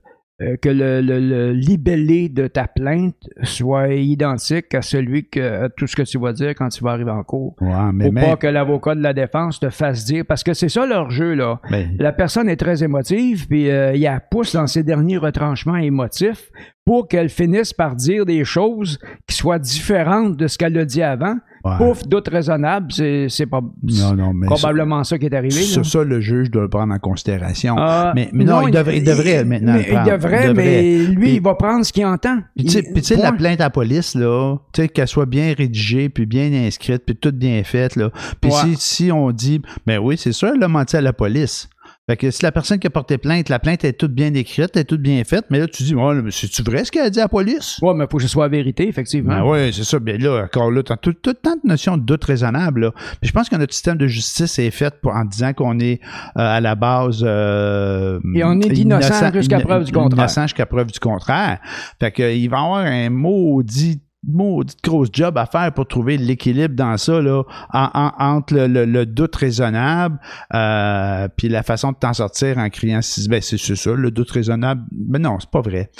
[0.61, 5.87] que le, le- le libellé de ta plainte soit identique à celui que à tout
[5.87, 7.55] ce que tu vas dire quand tu vas arriver en cours.
[7.61, 10.68] Ouais, mais, mais, pas que l'avocat de la défense te fasse dire, parce que c'est
[10.68, 11.61] ça leur jeu, là.
[11.70, 15.76] mais- La personne est très émotive, puis euh, il la pousse dans ses derniers retranchements
[15.76, 16.50] émotifs
[16.85, 21.02] pour qu'elle finisse par dire des choses qui soient différentes de ce qu'elle a dit
[21.02, 21.37] avant.
[21.64, 21.77] Ouais.
[21.79, 25.61] Pouf, doute raisonnable, c'est c'est pas Non, non, mais probablement ça, qui est arrivé.
[25.77, 25.85] là.
[25.85, 27.75] ça, le juge doit le prendre en considération.
[27.79, 29.75] Ah, mais, mais non, il devrait, il devrait maintenant.
[29.75, 30.55] mais le il devrait, Il devrait.
[30.55, 32.38] mais lui, Puis- il va prendre ce qu'il entend.
[32.57, 36.09] Puis tu sais- la plainte à la police, là, tu sais, qu'elle soit bien rédigée,
[36.09, 38.11] puis bien inscrite, puis toute bien faite, là.
[38.40, 38.75] Puis Ouais.
[38.75, 41.68] si, si on dit, ben oui, c'est sûr, elle a menti à la police.
[42.10, 44.70] Fait que si la personne qui a porté plainte, la plainte est toute bien écrite,
[44.74, 47.10] elle est toute bien faite, mais là, tu dis, mais c'est-tu vrai ce qu'elle a
[47.10, 47.78] dit à la police?
[47.80, 49.34] Ouais, mais faut que ce soit la vérité, effectivement.
[49.34, 50.00] Ben oui, c'est ça.
[50.00, 52.80] Bien là, encore là, t'as tout, tout tant de notions de doute raisonnable.
[52.80, 52.90] Là.
[53.20, 56.00] Puis je pense que notre système de justice est fait pour, en disant qu'on est
[56.36, 60.24] euh, à la base euh, Et on est innocent jusqu'à preuve du contraire.
[60.24, 61.60] Innocent jusqu'à preuve du contraire.
[62.00, 66.16] Fait que il va y avoir un maudit maudite grosse job à faire pour trouver
[66.16, 70.18] l'équilibre dans ça, là, en- en- entre le, doute raisonnable
[70.54, 74.82] euh, puis la façon de t'en sortir en criant ben c'est ça, le doute raisonnable.
[75.08, 75.90] Mais non, c'est pas vrai.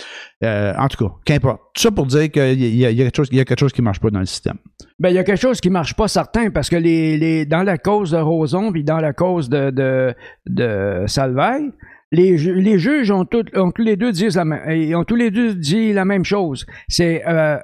[0.45, 1.61] Euh, en tout cas, qu'importe.
[1.75, 3.73] Tout ça pour dire qu'il y, y a quelque chose, il y a quelque chose
[3.73, 4.57] qui marche pas dans le système.
[4.99, 7.63] Ben, il y a quelque chose qui marche pas certain parce que les, les, dans
[7.63, 10.15] la cause de Roson puis dans la cause de, de,
[12.13, 14.45] les, les juges ont, ont tous les deux dit la,
[14.95, 16.67] ont tous les deux dit la même chose.
[16.89, 17.57] C'est euh,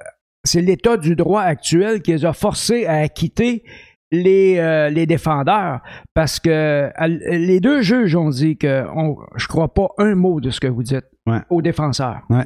[0.43, 3.63] c'est l'état du droit actuel qui les a forcés à acquitter
[4.11, 5.81] les, euh, les défendeurs
[6.15, 10.39] parce que à- les deux juges ont dit que on, je crois pas un mot
[10.41, 11.39] de ce que vous dites Ouais.
[11.49, 12.21] aux défenseurs.
[12.29, 12.45] Ouais.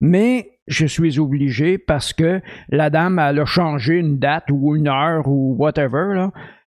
[0.00, 4.88] Mais je suis obligé parce que la dame, elle a changé une date ou une
[4.88, 6.32] heure ou whatever, là,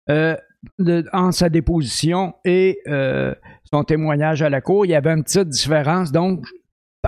[0.10, 0.36] euh,
[0.80, 3.34] de- sa déposition et euh,
[3.74, 4.86] son témoignage à la cour.
[4.86, 6.12] Il y avait une petite différence.
[6.13, 6.45] Donc,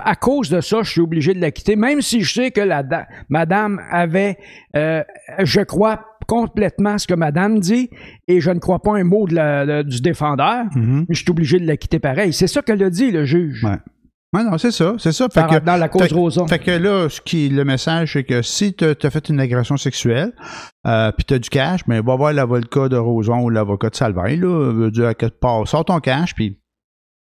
[0.02, 2.60] à cause de ça, je suis obligé de la quitter, même si je sais que
[2.60, 4.38] la da- madame avait,
[4.76, 5.02] euh,
[5.42, 7.90] je crois complètement ce que madame dit
[8.28, 11.04] et je ne crois pas un mot de la- de- du défendeur, Mhm.
[11.08, 12.32] mais je suis obligé de la quitter pareil.
[12.32, 13.62] C'est ça qu'elle a dit, le juge.
[13.64, 13.76] Ouais.
[14.32, 15.28] Ouais, non, c'est ça, c'est ça.
[15.32, 16.48] Fait Par- que, dans la cause Roson.
[16.48, 19.76] Fait que là, ce qui, le message, c'est que si tu as fait une agression
[19.76, 20.32] sexuelle,
[20.88, 23.94] euh, puis tu as du cash, mais va voir l'avocat de Roson ou l'avocat de
[23.94, 26.58] Salvaille, là, veut dire à quelque part, sors ton cash, puis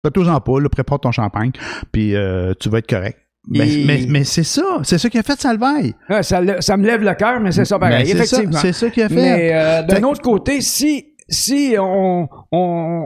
[0.03, 1.51] fais-toi-en pas, là, prépare ton champagne,
[1.91, 3.17] puis euh, tu vas être correct.
[3.47, 5.93] Mais, Et- mais, mais c'est ça, c'est ça qu'il a fait Salvaille.
[6.09, 8.59] Ah, ça, ça me lève le cœur, mais c'est ça pareil, Mais c'est ça, effectivement.
[8.59, 9.15] C'est ça qu'il a fait.
[9.15, 12.57] Mais euh, d'un autre côté, si si on, on,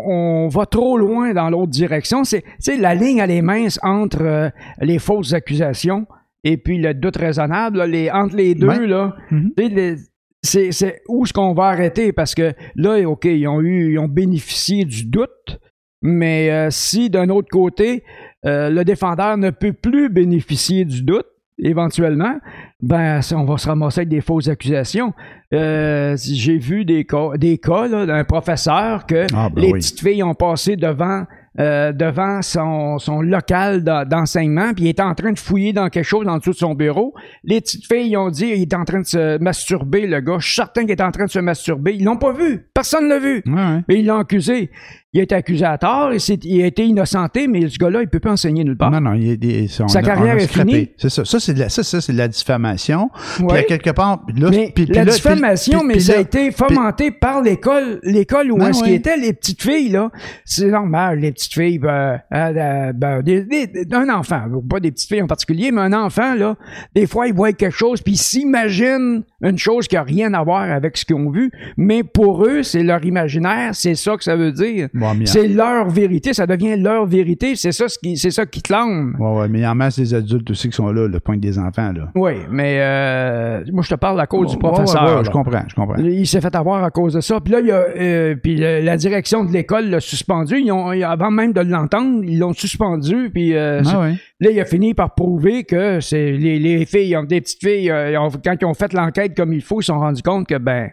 [0.06, 2.44] on va trop loin dans l'autre direction, c'est
[2.80, 6.08] la ligne elle est mince entre euh, les fausses accusations
[6.46, 8.88] et puis le doute raisonnable, là, les, entre les deux, Ouais.
[8.88, 9.52] là, Mhm.
[9.58, 9.96] les-
[10.42, 12.12] c'est, c'est où est-ce qu'on va arrêter?
[12.14, 15.60] Parce que là, OK, ils ont eu, ils ont bénéficié du doute,
[16.04, 18.04] mais euh, si d'un autre côté,
[18.46, 21.26] euh, le défendeur ne peut plus bénéficier du doute,
[21.58, 22.36] éventuellement,
[22.82, 25.14] ben, on va se ramasser avec des fausses accusations.
[25.54, 29.80] Euh, j'ai vu des cas, des cas là, d'un professeur que Ah, ben les oui.
[29.80, 31.24] petites filles ont passé devant
[31.60, 35.88] euh, devant son, son local d'en- d'enseignement, puis il était en train de fouiller dans
[35.90, 37.14] quelque chose en dessous de son bureau.
[37.44, 40.38] Les petites filles ont dit il est en train de se masturber, le gars.
[40.40, 41.94] Je suis certain qu'il est en train de se masturber.
[41.94, 42.66] Ils l'ont pas vu.
[42.74, 43.44] Personne ne l'a vu.
[43.46, 43.82] Ouais, ouais.
[43.88, 44.72] Mais ils l'ont accusé.
[45.14, 48.08] Il a été accusé à tort, et il a été innocenté, mais ce gars-là, il
[48.08, 48.90] peut pas enseigner nulle part.
[48.90, 50.90] Non, non, il est, il est- on Sa carrière on est finie.
[50.98, 51.24] C'est ça.
[51.24, 53.10] Ça, c'est de la, ça, ça, c'est de la diffamation.
[53.36, 53.60] Puis Ouais.
[53.60, 56.52] à quelque part, là, Mais puis- puis la diffamation, puis- mais puis ça a été
[56.52, 60.10] fomenté par l'école, l'école où Ben est-ce étaient les petites filles là.
[60.46, 64.92] C'est normal, les petites filles, ben, euh, euh, ben, des- des- un enfant, pas des
[64.92, 66.56] petites filles en particulier, mais un enfant là,
[66.96, 70.44] des fois ils voient quelque chose puis ils s'imaginent une chose qui a rien à
[70.44, 74.24] voir avec ce qu'ils ont vu, mais pour eux c'est leur imaginaire, c'est ça que
[74.24, 74.90] ça veut dire.
[75.18, 78.62] Mais- C'est leur vérité, ça devient leur vérité, c'est ça ce qui, c'est ça qui
[78.62, 79.16] clame.
[79.20, 81.20] Ouais, ouais, mais il y en a masse des adultes aussi qui sont là, le
[81.20, 82.10] point des enfants, là.
[82.16, 85.18] Oui, mais euh, moi je te parle à cause du professeur.
[85.18, 85.96] ouais, je comprends, je comprends.
[85.98, 87.40] Il s'est fait avoir à cause de ça.
[87.40, 90.60] Puis là, il y a, euh, puis la direction de l'école l'a suspendu.
[90.60, 93.30] Ils ont, avant même de l'entendre, ils l'ont suspendu.
[93.34, 97.42] Puis euh, Ah là, il a fini par prouver que c'est les, les filles, des
[97.42, 100.22] petites filles, ont- quand ils ont fait l'enquête comme il faut, ils se sont rendus
[100.22, 100.90] compte que ben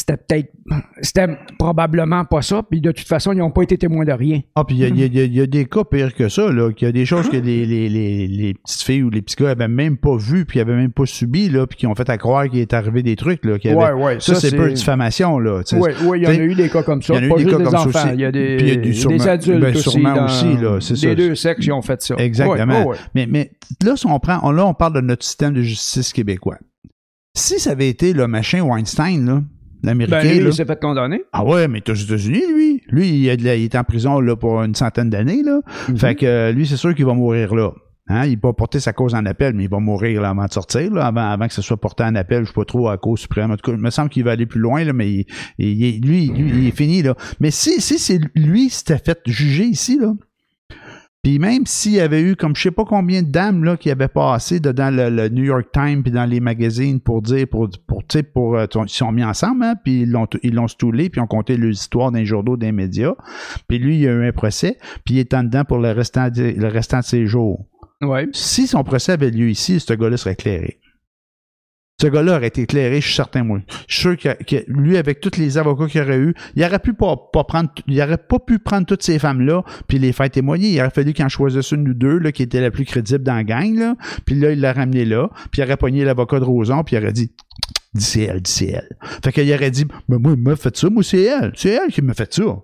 [0.00, 0.52] c'était peut-être,
[1.02, 1.26] c'était
[1.58, 2.62] probablement pas ça.
[2.62, 4.40] Puis de toute façon, ils n'ont pas été témoins de rien.
[4.56, 6.86] Ah, puis il y a- y, y y des cas pires que ça, là, qu'il
[6.86, 9.50] y a des choses que les, les, les, les petites filles ou les petits gars
[9.50, 12.18] avaient même pas vu, puis avaient même pas subi, là, puis qui ont fait à
[12.18, 13.54] croire qu'il est arrivé des trucs, là.
[13.62, 15.62] avait- ouais, ça, c'est pas une diffamation, là.
[15.72, 17.14] Oui, il y en a eu des cas comme ça.
[17.14, 18.08] il y en a eu des cas des comme ça aussi.
[18.14, 20.02] Il y a des, Puis y a du sûrement- des adultes ben, aussi.
[20.02, 21.14] dans- aussi, là, c'est ça.
[21.14, 22.14] deux sexes qui ont fait ça.
[22.18, 22.92] Exactement.
[23.14, 23.50] Mais, mais
[23.84, 26.56] là, si on prend, on- là, on parle de notre système de justice québécois.
[27.36, 29.42] Si ça avait été le machin Weinstein, là,
[29.82, 31.22] l'américain, Ben, il s'est fait condamner.
[31.32, 34.20] ah ouais, mais aux États-Unis, lui, lui, il, a de la- il est en prison
[34.20, 35.60] là, pour une centaine d'années, là.
[35.88, 35.96] Mhm.
[35.96, 37.70] Fait que euh, lui, c'est sûr qu'il va mourir là.
[38.12, 38.26] Hein?
[38.26, 40.92] Il va porter sa cause en appel, mais il va mourir là, avant de sortir,
[40.92, 43.20] là, avant, avant que ce soit porté en appel, je sais pas trop à cause
[43.20, 43.52] suprême.
[43.52, 45.26] En tout cas, il me semble qu'il va aller plus loin, là, mais il,
[45.58, 47.02] lui, lui, il est fini.
[47.02, 47.14] Là.
[47.38, 50.12] Mais si, si c'est lui qui s'était fait juger ici, là,
[51.22, 53.90] puis même s'il y avait eu comme je sais pas combien de dames là, qui
[53.90, 57.46] avaient passé de- dans le, le New York Times puis dans les magazines pour dire,
[57.46, 60.54] pour, pour, tu sais, pour, euh, ils sont mis ensemble, hein, puis ils l'ont, ils
[60.54, 63.12] l'ont stoulé, puis ont compté leurs histoires les journaux, les médias.
[63.68, 66.30] Puis lui, il a eu un procès, puis il est en dedans pour le restant,
[66.30, 67.66] de- le restant de ses jours.
[68.00, 68.26] Ouais.
[68.32, 70.78] Si son procès avait lieu ici, ce gars-là serait éclairé.
[72.00, 73.60] Ce gars-là aurait été éclairé, je suis certain, moi.
[73.86, 76.78] Je suis sûr que, que lui, avec tous les avocats qu'il aurait eu, il aurait
[76.78, 80.30] pu pas, pas prendre, il aurait pas pu prendre toutes ces femmes-là, puis les faire
[80.30, 80.70] témoigner.
[80.70, 83.22] Il aurait fallu qu'il en choisisse une ou deux, là, qui était la plus crédible
[83.22, 83.96] dans la gang, là.
[84.24, 87.00] Puis là, il l'a ramené là, puis il aurait pogné l'avocat de Roson, puis il
[87.00, 87.32] aurait dit,
[87.92, 88.96] dis c'est elle, c'est elle.
[89.22, 91.52] Fait qu'il aurait dit, ben moi, il m'a fait ça, moi, c'est elle.
[91.54, 92.56] C'est elle qui m'a fait ça.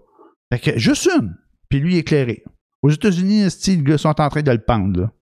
[0.50, 1.36] Fait que, juste une.
[1.68, 2.42] Puis lui, éclairé.
[2.80, 5.12] Aux États-Unis, les gars sont en train de le pendre, là.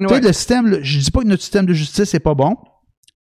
[0.00, 2.34] Tu sais, le système, là, je dis pas que notre système de justice est pas
[2.34, 2.56] bon,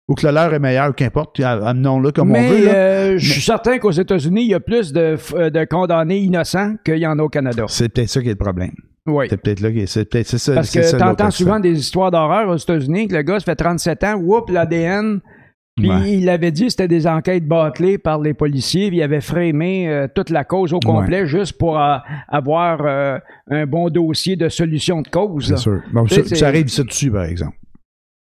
[0.09, 2.65] ou que le leur est meilleur, qu'importe, amenons-le comme Mais on veut.
[2.67, 2.75] Là.
[2.75, 6.75] euh, je suis certain qu'aux États-Unis, il y a plus de, euh, de condamnés innocents
[6.85, 7.65] qu'il y en a au Canada.
[7.69, 8.73] C'est peut-être ça qui est le problème.
[9.07, 9.27] Oui.
[9.29, 10.55] C'est peut-être là que c'est peut-être ça.
[10.55, 14.05] Parce que t'entends souvent des histoires d'horreur aux États-Unis que le gars, ça fait 37
[14.05, 15.21] ans, whoop, l'ADN.
[15.77, 16.13] Puis Ouais.
[16.19, 19.89] il avait dit que c'était des enquêtes bâclées par les policiers, puis il avait frémé
[19.89, 21.97] euh, toute la cause au complet juste pour euh,
[22.29, 23.19] avoir euh,
[23.51, 25.51] un bon dossier de solution de cause.
[25.51, 25.57] Là.
[25.57, 25.81] sûr.
[25.93, 27.57] Bon, ça, ça arrive ça dessus, par exemple.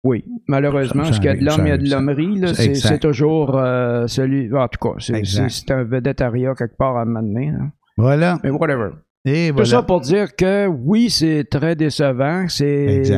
[0.04, 2.42] Oui, malheureusement, ce qu'il y a de l'homme, il y a de l'hommerie.
[2.76, 4.54] C'est toujours euh, celui.
[4.54, 7.52] En tout cas, c'est- un vedettariat quelque part à donné.
[7.52, 7.66] là.
[7.98, 8.40] Voilà.
[8.44, 8.92] Mais whatever.
[9.26, 12.46] Et Tout ça pour dire que oui, c'est très décevant.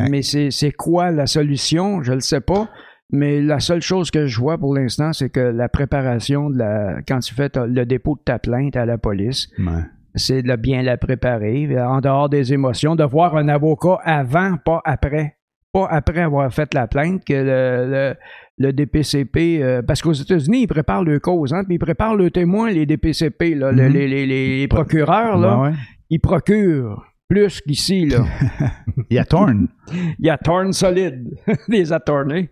[0.09, 2.01] Mais c'est, quoi la solution?
[2.01, 2.67] Je ne le sais pas.
[3.13, 7.01] Mais la seule chose que je vois pour l'instant, c'est que la préparation de la.
[7.07, 9.83] Quand tu fais le dépôt de ta plainte à la police, Ouais.
[10.15, 14.81] c'est de bien la préparer, en dehors des émotions, de voir un avocat avant, pas
[14.85, 15.35] après.
[15.73, 18.15] Pas après avoir fait la plainte que le, le,
[18.57, 19.61] le DPCP.
[19.61, 22.85] euh, parce qu'aux États-Unis, ils préparent le cause, hein, puis ils préparent le témoin, les
[22.85, 23.93] DPCP, là, le- Mhm.
[23.93, 25.71] les, les- les procureurs, là, ouais.
[26.09, 28.25] ils procurent plus qu'ici, là.
[29.09, 29.69] Il y a Thorne.
[30.19, 31.29] Il y a torn solide,
[31.69, 32.49] des attorneys.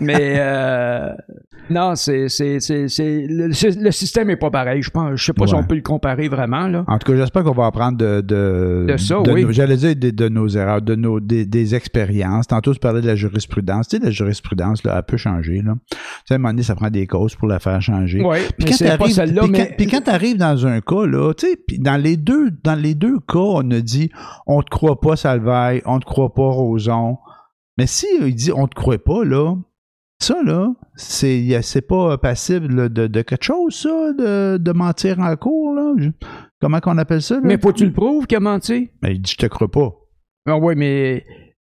[0.00, 1.12] Mais euh,
[1.68, 4.82] non, c'est, c'est, c'est, c'est- le, le système est pas pareil.
[4.82, 6.84] Je pense, je sais pas si on peut le comparer vraiment là.
[6.86, 9.44] En tout cas, j'espère qu'on va apprendre de, de, De ça, de oui.
[9.44, 12.46] nos- J'allais dire de, de nos erreurs, de nos, des, des expériences.
[12.46, 13.88] Tantôt, je parlais de la jurisprudence.
[13.88, 15.62] Tu sais, la jurisprudence, là, elle peut changer.
[15.62, 15.74] Là.
[15.90, 18.22] Tu sais, à un moment donné, ça prend des causes pour la faire changer.
[18.22, 19.42] Oui, Puis mais quand c'est pas celle-là.
[19.42, 22.16] puis Mais quand, puis quand t'arrives dans un cas, là, tu sais, puis dans les
[22.16, 24.10] deux, dans les deux cas, on a dit,
[24.46, 27.18] on te croit pas, Salvaille, on te croit pas, Roson.
[27.78, 29.54] Mais si il dit, on te croit pas, là,
[30.20, 35.74] ça, là, c'est, pas passible de, de quelque chose, ça, de, de mentir en cours,
[35.74, 35.94] là?
[35.98, 36.10] Je-
[36.60, 37.40] comment qu'on appelle ça, là?
[37.44, 38.90] mais faut que tu le prouves qu'il a menti.
[39.02, 39.92] Mais il dit, je te crois pas.
[40.46, 41.24] Ah oui, mais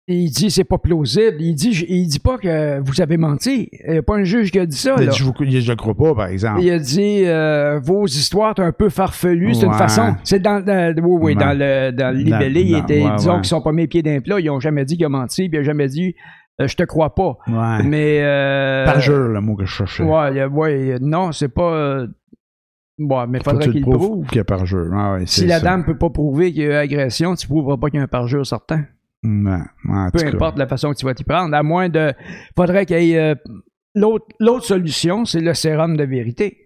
[0.07, 1.37] il dit c'est pas plausible.
[1.39, 3.69] Il dit je- il dit pas que vous avez menti.
[3.87, 4.95] Il n'y a pas un juge qui a dit ça.
[4.97, 5.11] Il là.
[5.11, 6.61] dit, je, vous, je le crois pas, par exemple.
[6.61, 9.77] Il a dit euh, vos histoires sont un peu farfelues, c'est une Ouais.
[9.77, 10.15] façon.
[10.25, 11.35] C'est dans, dans- oui, oui, Ouais.
[11.35, 13.37] dans le dans le Dans- libellé, il était ouais, disons ouais.
[13.37, 15.47] qu'ils sont pas mis les pieds d'un plat, ils ont jamais dit qu'il a menti,
[15.47, 16.15] puis il a jamais dit
[16.59, 17.37] je te crois pas.
[17.47, 17.83] Ouais.
[17.83, 20.03] Mais euh, Parjure, le mot que je cherchais.
[20.03, 22.07] Ouais, ouais, non, c'est pas euh,
[22.99, 24.27] Ouais, mais faudrait tu qu'il prouve.
[24.27, 24.87] qu'il y a parjure.
[24.93, 25.65] Ah ouais, Si la ça.
[25.65, 28.03] dame peut pas prouver qu'il y a eu agression, tu prouveras pas qu'il y a
[28.03, 28.81] un parjure sortant.
[29.25, 30.27] En Peu cas.
[30.27, 32.13] importe la façon que tu vas t'y prendre, à moins de.
[32.55, 33.17] Faudrait qu'il y ait.
[33.19, 33.35] euh,
[33.95, 36.62] l'autre solution, c'est le sérum de vérité.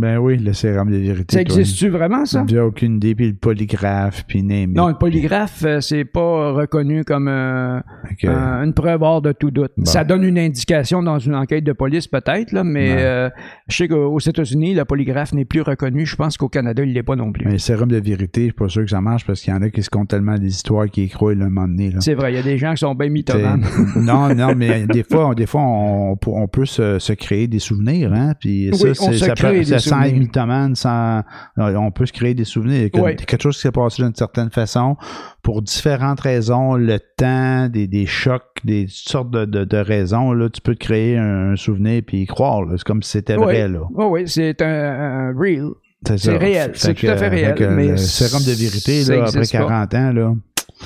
[0.00, 1.34] Ben oui, le sérum de vérité.
[1.36, 2.44] Ça existe-tu vraiment, ça?
[2.48, 4.72] J'ai aucune idée, puis le polygraphe, puis name.
[4.72, 7.80] Non, le polygraphe, euh, c'est pas reconnu comme euh,
[8.24, 9.72] un- une preuve hors de tout doute.
[9.76, 9.84] Bon.
[9.84, 13.28] Ça donne une indication dans une enquête de police, peut-être, là, mais euh,
[13.68, 16.06] je sais qu'aux États-Unis, le polygraphe n'est plus reconnu.
[16.06, 17.44] Je pense qu'au Canada, il l'est pas non plus.
[17.44, 19.56] Mais le sérum de vérité, je suis pas sûr que ça marche parce qu'il y
[19.56, 21.92] en a qui se comptent tellement des histoires qui écroient le moment donné.
[22.00, 23.64] C'est vrai, il y a des gens qui sont bien mythomanes.
[23.96, 27.58] non, non, mais des fois, des fois on, peut- on peut se, se créer des
[27.58, 28.34] souvenirs, hein.
[28.38, 31.22] Puis ça, Oui, on c'est- se ça crée peut, des ça, sans être mythomane, sans,
[31.56, 32.90] on peut se créer des souvenirs.
[32.90, 33.16] Quelque, Oui.
[33.16, 34.96] quelque chose qui s'est passé d'une certaine façon,
[35.42, 40.48] pour différentes raisons, le temps, des, des chocs, des sortes de, de, de raisons, là,
[40.48, 42.66] tu peux te créer un, souvenir puis y croire.
[42.76, 43.80] C'est comme si c'était vrai, là.
[43.92, 45.70] Oui, oui, c'est un, un real.
[46.06, 49.52] C'est C'est réel, c'est tout à fait réel, le sérum de vérité, là, après existe
[49.52, 49.58] pas.
[49.88, 50.34] 40 ans, là,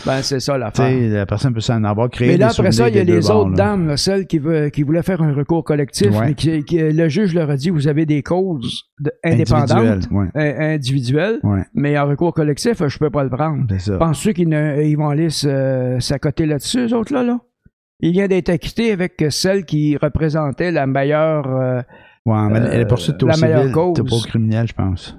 [0.06, 0.90] Ben, c'est ça l'affaire.
[1.10, 3.46] la personne peut s'en avoir créé Mais là, après ça, il y a les bords,
[3.46, 6.26] autres dames, là, celles qui, veut- qui voulaient faire un recours collectif, Ouais.
[6.26, 10.00] mais qui, qui- le juge leur a dit vous avez des causes de- indépendantes, Individuelles,
[10.10, 10.26] ouais.
[10.36, 13.64] euh, individuelles, Ouais, mais en recours collectif, je peux pas le prendre.
[13.98, 15.28] Penses-tu qu'ils ne- ils vont aller
[16.00, 17.22] s'accoter là-dessus, eux autres-là?
[17.22, 17.38] Là?
[18.00, 21.46] Il vient d'être acquitté avec celle qui représentait la meilleure.
[21.48, 21.82] euh,
[22.26, 22.84] Ouais, mais Euh,
[23.22, 23.94] au la meilleure civil, cause.
[23.96, 25.16] t'es pas au criminel, je pense.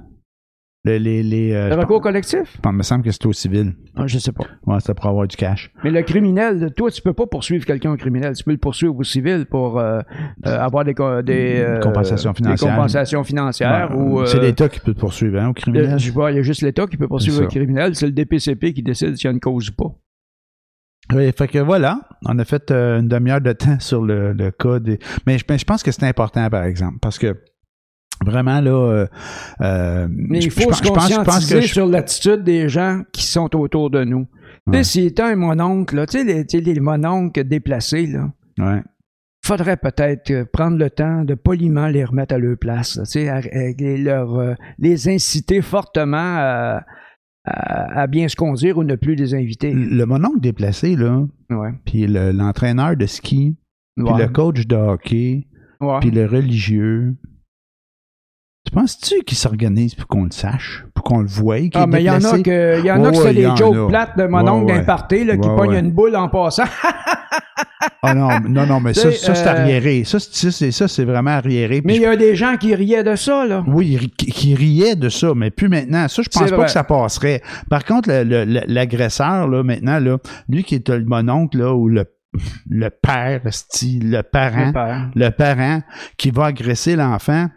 [0.85, 2.57] Les, les, les, euh, le je recours pense- collectif?
[2.63, 3.73] il me semble que c'était au civil.
[3.95, 4.43] Ah, je sais pas.
[4.67, 5.71] Ouais, c'était pour avoir du cash.
[5.83, 8.35] Mais le criminel, toi, tu peux pas poursuivre quelqu'un au criminel.
[8.35, 10.01] Tu peux le poursuivre au civil pour euh,
[10.45, 12.75] euh, avoir des, des, euh, Compensations des financières.
[12.75, 13.89] compensations financières.
[13.89, 15.97] Ouais, ou, euh, c'est l'État qui peut te poursuivre, hein, au euh, criminel.
[15.97, 17.49] je vois, il y a juste l'État qui peut poursuivre C'est ça.
[17.49, 17.95] criminel.
[17.95, 19.95] C'est le DPCP qui décide s'il y a une cause ou pas.
[21.15, 24.49] Oui, fait que voilà, on a fait euh, une demi-heure de temps sur le, le
[24.51, 24.97] cas des.
[25.27, 27.35] Mais je, mais je pense que c'est important, par exemple, parce que
[28.25, 28.71] vraiment là.
[28.71, 29.07] euh,
[29.61, 32.67] euh, Mais il faut se je pense- je pense conscientiser que je- sur l'attitude des
[32.69, 34.25] gens qui sont autour de nous.
[34.67, 34.83] Tu Ouais.
[34.83, 38.31] sais, s'il était un mononcle, là, tu sais, les, tu sais, les mononcles déplacés, là,
[38.59, 38.81] Ouais.
[39.45, 43.19] faudrait peut-être euh, prendre le temps de poliment les remettre à leur place, là, tu
[43.19, 46.83] et leur, euh, les inciter fortement à,
[47.45, 49.71] à- à bien se conduire ou ne plus les inviter.
[49.71, 51.69] Le mononcle déplacé, là, Ouais.
[51.85, 53.55] puis le- l'entraîneur de ski,
[53.95, 54.19] puis Ouais.
[54.19, 55.45] le coach de hockey,
[56.01, 57.13] puis le religieux,
[58.65, 61.59] Tu penses-tu qu'ils s'organisent pour qu'on le sache, pour qu'on le voie?
[61.59, 63.55] qu'il Ah, mais il y en a que, il y en a que c'est des
[63.55, 66.63] jokes plates de mon oncle d'un party, là, qui pogne une boule en passant.
[68.01, 70.03] Ah non, non, non, mais ça, ça c'est euh, arriéré.
[70.03, 71.81] Ça, c'est, ça, c'est vraiment arriéré.
[71.83, 73.63] Mais il y a des gens qui riaient de ça, là.
[73.67, 76.07] Oui, qui, riait de ça, mais plus maintenant.
[76.07, 77.41] Ça, je pense pas que ça passerait.
[77.69, 80.17] Par contre, l'agresseur, là, maintenant, là,
[80.49, 82.05] lui qui est le mononcle, là, ou le,
[82.69, 84.71] le père, le parent,
[85.15, 85.81] le parent
[86.17, 87.47] qui va agresser l'enfant,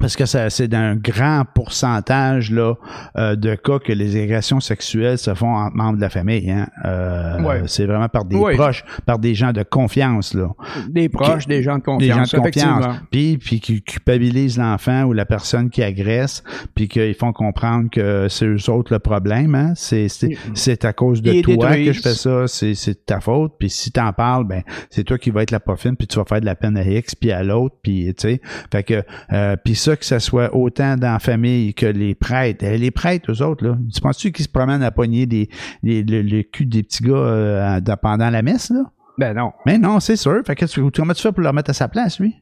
[0.00, 2.74] parce que ça, c'est d'un grand pourcentage là,
[3.16, 6.50] euh, de cas que les agressions sexuelles se font entre membres de la famille.
[6.50, 6.68] Hein.
[6.84, 7.62] Euh, Ouais.
[7.66, 8.54] C'est vraiment par des Ouais.
[8.54, 10.34] proches, par des gens de confiance.
[10.34, 10.48] Là
[10.88, 12.00] Des proches, des gens de confiance.
[12.00, 16.42] des gens de confiance, puis, puis qui culpabilisent l'enfant ou la personne qui agresse,
[16.74, 19.54] puis qu'ils font comprendre que c'est eux autres le problème.
[19.54, 19.72] Hein?
[19.74, 22.74] C'est, c'est, c'est à cause de Ils toi que je fais ça, c'est,
[23.06, 23.54] ta faute.
[23.58, 26.24] Puis si t'en parles, ben c'est toi qui vas être la poffine, puis tu vas
[26.24, 28.40] faire de la peine à X, puis à l'autre, puis tu sais.
[28.70, 32.64] Fait que, euh, puis ça, que ça soit autant dans la famille que les prêtres.
[32.64, 35.48] Eh, les prêtres, eux autres, là, tu penses-tu qu'ils se promènent à pogner des,
[35.82, 38.82] le, le cul des petits gars euh, pendant la messe, là?
[39.16, 39.52] Ben non.
[39.66, 40.42] Mais non, c'est sûr.
[40.46, 42.34] Fait que tu, comment tu fais pour le remettre à sa place, lui?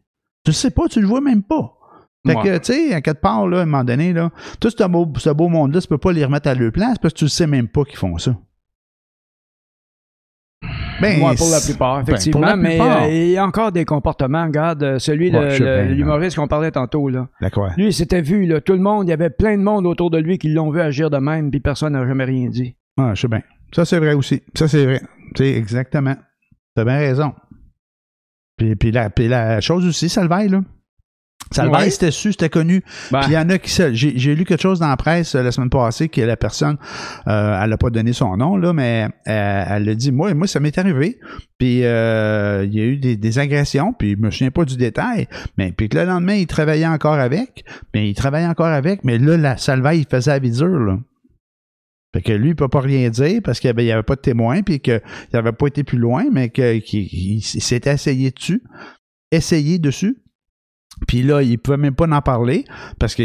[0.44, 1.72] Tu le sais pas, tu le vois même pas.
[2.26, 2.42] Fait Ouais.
[2.42, 5.10] que, tu sais, à quelque part, là, à un moment donné, là, tout ce beau,
[5.16, 7.30] ce beau monde-là, tu peux pas les remettre à leur place parce que tu le
[7.30, 8.36] sais même pas qu'ils font ça.
[11.00, 12.46] Ben, Moi, pour la c'est- plupart, ben, effectivement.
[12.46, 14.44] la mais euh, il y a encore des comportements.
[14.46, 17.28] Regarde, euh, celui, Ouais, l'humoriste qu'on parlait tantôt, là.
[17.40, 17.70] D'accord.
[17.76, 18.60] Lui, il s'était vu, là.
[18.60, 20.80] Tout le monde, il y avait plein de monde autour de lui qui l'ont vu
[20.80, 22.76] agir de même, puis personne n'a jamais rien dit.
[22.98, 23.42] Ah, je sais bien.
[23.74, 24.42] Ça, c'est vrai aussi.
[24.54, 25.00] Ça, c'est vrai.
[25.34, 26.14] Tu sais, exactement.
[26.74, 27.32] T'as bien raison.
[28.56, 30.62] Puis, puis, la, puis la chose aussi, Salvaille, là.
[31.52, 31.90] Salvaille, Ouais.
[31.90, 32.82] c'était su, c'était connu.
[33.12, 35.42] Ben, Puis il y en a qui j'ai lu quelque chose dans la presse euh,
[35.42, 36.76] la semaine passée que la personne
[37.28, 40.46] euh, elle a pas donné son nom là mais euh, elle a dit moi moi
[40.46, 41.18] ça m'est arrivé
[41.58, 45.28] puis il y a eu des, des agressions puis je me souviens pas du détail
[45.56, 49.18] mais puis que le lendemain il travaillait encore avec mais il travaillait encore avec mais
[49.18, 50.98] là la salvaille il faisait la vie dure là
[52.14, 54.62] fait que lui, il peut pas rien dire parce qu'il n'y avait, pas de témoin,
[54.62, 55.02] puis qu'il
[55.34, 58.62] n'avait pas été plus loin, mais qu'il il s'était essayé dessus,
[59.30, 60.16] essayé dessus.
[61.06, 62.64] Puis là, il pouvait même pas en parler
[62.98, 63.22] parce que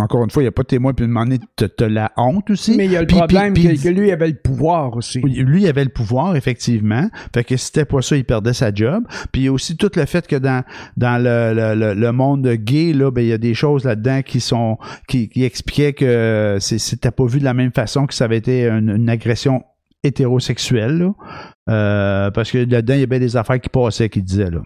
[0.00, 0.92] encore une fois, il n'y a pas de témoin.
[0.92, 2.76] Puis demander t'as la honte aussi.
[2.76, 5.20] mais il y a le Puis- problème puis- que, que lui, avait le pouvoir aussi.
[5.20, 7.08] Lui, il avait le pouvoir, effectivement.
[7.34, 9.04] Fait que si c'était pas ça, il perdait sa job.
[9.30, 10.64] Puis il y a aussi tout le fait que dans,
[10.96, 14.22] dans le, le, le, le monde gay, là, ben, il y a des choses là-dedans
[14.22, 18.24] qui sont qui, qui expliquaient que c'était pas vu de la même façon que ça
[18.24, 19.62] avait été une, une agression
[20.02, 20.98] hétérosexuelle.
[20.98, 21.12] Là.
[21.68, 24.60] Euh, parce que là-dedans, il y avait des affaires qui passaient, qui disaient là.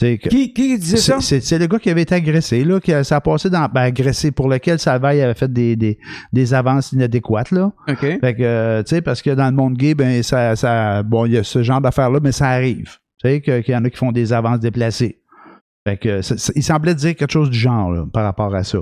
[0.00, 1.20] Que- Qui, qui disait ça?
[1.20, 3.66] c'est- le gars qui avait été agressé, là, qui a, ça a passé dans.
[3.68, 5.98] Ben, agressé, pour lequel Salvaille avait fait des, des,
[6.32, 7.72] des avances inadéquates, là.
[7.88, 7.98] OK.
[7.98, 11.26] Fait que, euh, tu sais, parce que dans le monde gay, ben, ça, ça, bon,
[11.26, 12.96] il y a ce genre d'affaires-là, mais ça arrive.
[13.22, 15.20] Tu sais, qu'il y en a qui font des avances déplacées.
[15.88, 16.20] Fait que,
[16.56, 18.78] il semblait dire quelque chose du genre, là, par rapport à ça.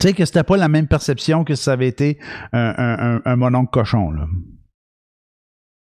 [0.00, 2.18] Tu sais, que c'était pas la même perception que si ça avait été
[2.52, 4.26] un, un, un, un mononcle cochon, là.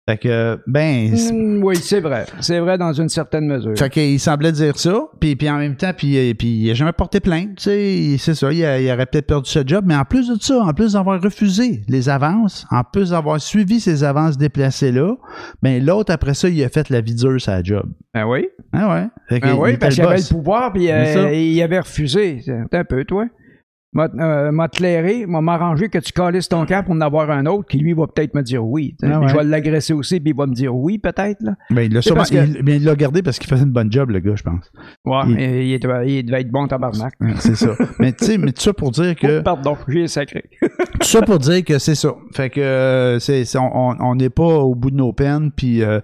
[0.10, 2.26] Fait que, ben, c'est- Mm, oui, c'est vrai.
[2.42, 3.72] C'est vrai dans une certaine mesure.
[3.78, 6.74] fait qu'il semblait dire ça, puis, puis en même temps, puis, euh, puis il a
[6.74, 9.86] jamais porté plainte, tu sais, c'est ça, il, a- il aurait peut-être perdu ce job,
[9.88, 13.80] mais en plus de ça, en plus d'avoir refusé les avances, en plus d'avoir suivi
[13.80, 15.16] ces avances déplacées-là,
[15.62, 17.86] ben l'autre, après ça, il a fait la vie dure sa job.
[18.14, 18.50] Ben oui.
[18.74, 19.08] Ah ouais?
[19.30, 22.42] Fait Ben oui, il parce qu'il avait le pouvoir, puis euh, il avait refusé.
[22.44, 23.26] C'est un peu, toi.
[23.94, 27.46] M'a euh, m'a clairé, m'a m'arrangé que tu calisses ton camp pour en avoir un
[27.46, 28.96] autre qui, lui, va peut-être me dire oui.
[29.04, 31.42] Ah Je vais l'agresser aussi, puis il va me dire oui, peut-être.
[31.42, 31.54] là.
[31.70, 34.10] Ben, il l'a sûrement, que- il, il l'a gardé parce qu'il faisait une bonne job,
[34.10, 34.72] le gars, je pense.
[35.06, 35.80] Ouais, Il- il, il
[36.26, 37.14] devait, être bon tabarnak.
[37.38, 37.72] C'est ça.
[38.00, 39.40] mais tu sais, mais tout ça pour dire que...
[39.40, 40.44] Oh, pardon, j'ai sacré.
[41.00, 42.14] Tout ça pour dire que c'est ça.
[42.34, 45.52] Fait que euh, c'est, on n'est pas au bout de nos peines.
[45.52, 46.00] Puis euh,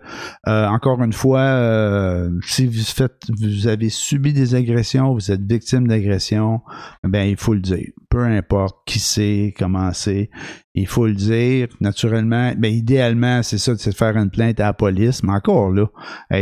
[0.47, 5.87] euh, encore une fois, si vous faites, vous avez subi des agressions, vous êtes victime
[5.87, 6.61] d'agressions,
[7.03, 7.78] ben il faut le dire.
[8.09, 10.29] Peu importe qui c'est, comment c'est,
[10.73, 11.67] il faut le dire.
[11.79, 15.23] Naturellement, ben idéalement, c'est ça, c'est de faire une plainte à la police.
[15.23, 15.87] Mais encore là,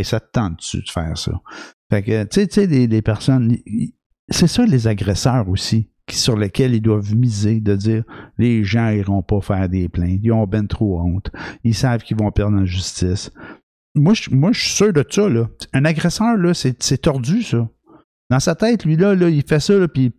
[0.04, 1.34] ça te tente-tu de faire ça?
[1.89, 3.56] Fait que tu sais, les, les personnes,
[4.30, 8.04] c'est ça les agresseurs aussi sur lesquels ils doivent miser, de dire
[8.38, 11.32] les gens iront pas faire des plaintes, ils ont ben trop honte,
[11.63, 13.32] ils savent qu'ils vont perdre en justice.
[13.95, 15.50] Moi, je, moi, je suis sûr de ça, là.
[15.73, 17.67] Un agresseur, là, c'est, tordu, ça.
[18.30, 20.13] Dans sa tête, lui, là, là il fait ça, là, puis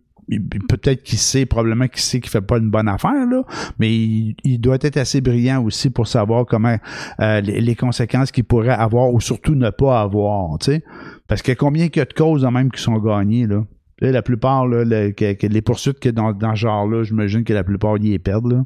[0.67, 3.43] peut-être qu'il sait, probablement qu'il sait qu'il fait pas une bonne affaire, là,
[3.79, 6.77] mais il, il doit être assez brillant aussi pour savoir comment
[7.19, 10.83] euh, les, les conséquences qu'il pourrait avoir ou surtout ne pas avoir, tu sais.
[11.27, 13.63] Parce que combien qu'il y a de causes, quand même, qui sont gagnées, là.
[14.01, 17.63] La plupart, là, que- que les poursuites que dans, dans ce genre-là, j'imagine que la
[17.65, 18.63] plupart y perdent, là.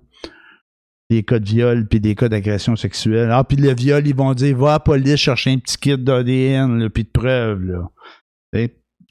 [1.09, 3.29] Des cas de viol, puis des cas d'agression sexuelle.
[3.31, 5.97] Ah, puis le viol, ils vont dire, va à la police chercher un petit kit
[5.97, 7.89] d'ADN, puis de preuves, là.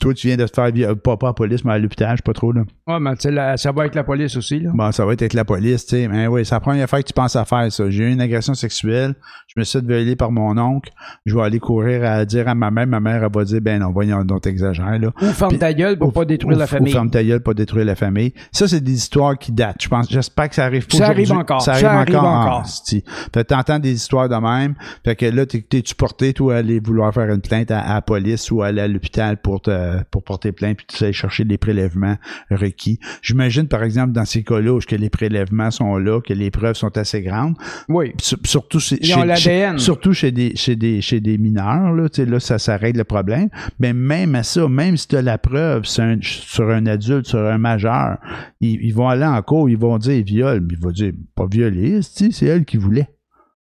[0.03, 2.17] Toi, tu viens de te faire, pas, pas à la police, mais à l'hôpital, je
[2.17, 2.63] sais pas trop, là.
[2.89, 4.71] Ouais, mais tu sais, la- ça va avec la police aussi, là.
[4.75, 6.09] Bon, ça va être avec la police, tu sais.
[6.09, 7.89] Mais oui, c'est la première fois que tu penses à faire ça.
[7.89, 9.15] J'ai eu une agression sexuelle,
[9.47, 10.91] je me suis fait violer par mon oncle,
[11.25, 13.81] je vais aller courir à dire à ma mère, ma mère, elle va dire, ben
[13.81, 15.09] non, voyons, donc t'exagères, là.
[15.23, 16.93] Ou ferme ta gueule pour Ou- pas détruire ou- la ou famille.
[16.93, 18.35] ferme ta gueule, pas détruire la famille.
[18.51, 19.77] Ça, c'est des histoires qui datent.
[19.81, 21.63] Je pense, j'espère que ça arrive pas Ça arrive encore.
[21.63, 22.29] Ça arrive Ça arrive encore.
[22.29, 22.59] encore.
[22.61, 23.31] en.
[23.33, 24.75] Fait t'entends des histoires de même.
[25.05, 27.95] Fait que là, t'es, t'es-tu porté, toi, à aller vouloir faire une plainte à, à
[27.95, 31.45] la police ou aller à l'hôpital pour te, pour porter plainte puis tu sais chercher
[31.45, 32.17] les prélèvements
[32.51, 32.99] requis.
[33.23, 36.75] J'imagine, par exemple, dans ces cas-là où que les prélèvements sont là, que les preuves
[36.75, 37.55] sont assez grandes.
[37.89, 38.13] Oui.
[38.21, 39.79] Sur- Surtout chez, Ils ont chez- l'ADN.
[39.79, 42.77] chez- surtout chez des, chez des, chez des mineurs, là, tu sais, là, ça, ça
[42.77, 43.49] règle le problème.
[43.79, 47.27] Mais même à ça, même si tu as la preuve sur un, sur un adulte,
[47.27, 48.19] sur un majeur,
[48.61, 51.47] ils, ils vont aller en cours, ils vont dire viol, mais ils vont dire pas
[51.51, 53.09] violer, c'est c'est elle qui voulait.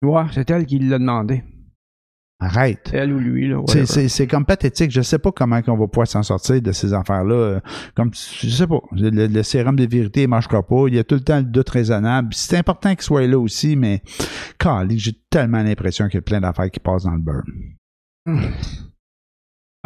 [0.02, 1.44] Ouais, c'est elle qui l'a demandé.
[2.40, 2.92] Arrête.
[2.94, 3.56] Elle ou lui, là.
[3.68, 3.86] C'est- whatever.
[3.88, 4.92] C'est c'est comme pathétique.
[4.92, 7.62] Je sais pas comment on va pouvoir s'en sortir de ces affaires-là.
[7.96, 8.80] Comme je sais pas.
[8.92, 10.86] Le, le sérum de vérité ne marchera pas.
[10.88, 12.30] Il y a tout le temps le doute raisonnable.
[12.34, 14.02] C'est important qu'il soit là aussi, mais
[14.92, 17.44] j'ai tellement l'impression qu'il y a plein d'affaires qui passent dans le beurre.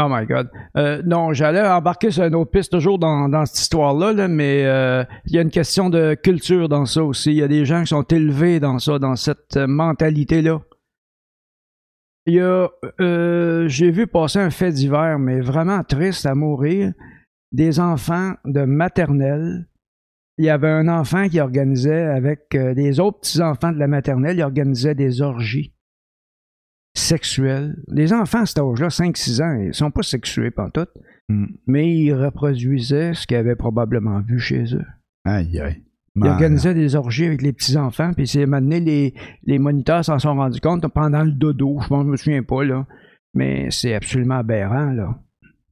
[0.02, 0.50] Oh my God.
[0.78, 4.66] Euh, non, j'allais embarquer sur une autre piste toujours dans, dans cette histoire-là, là, mais
[4.66, 7.32] euh, il y a une question de culture dans ça aussi.
[7.32, 10.60] Il y a des gens qui sont élevés dans ça, dans cette mentalité-là.
[12.26, 12.70] Il y a,
[13.00, 16.94] euh, j'ai vu passer un fait divers, mais vraiment triste à mourir,
[17.52, 19.68] des enfants de maternelle.
[20.38, 24.38] Il y avait un enfant qui organisait avec euh, des autres petits-enfants de la maternelle,
[24.38, 25.74] il organisait des orgies
[26.96, 27.76] sexuelles.
[27.88, 30.92] Les enfants à cet âge-là, 5-6 ans, ils sont pas sexués pantoute,
[31.32, 31.46] Hmm.
[31.66, 34.86] mais ils reproduisaient ce qu'ils avaient probablement vu chez eux.
[35.24, 35.82] Aïe, aïe.
[36.16, 39.14] Ils organisaient des orgies avec les petits-enfants, puis c'est maintenant les,
[39.46, 42.64] les moniteurs s'en sont rendus compte pendant le dodo, je pense, je me souviens pas,
[42.64, 42.86] là.
[43.34, 45.16] Mais c'est absolument aberrant, là.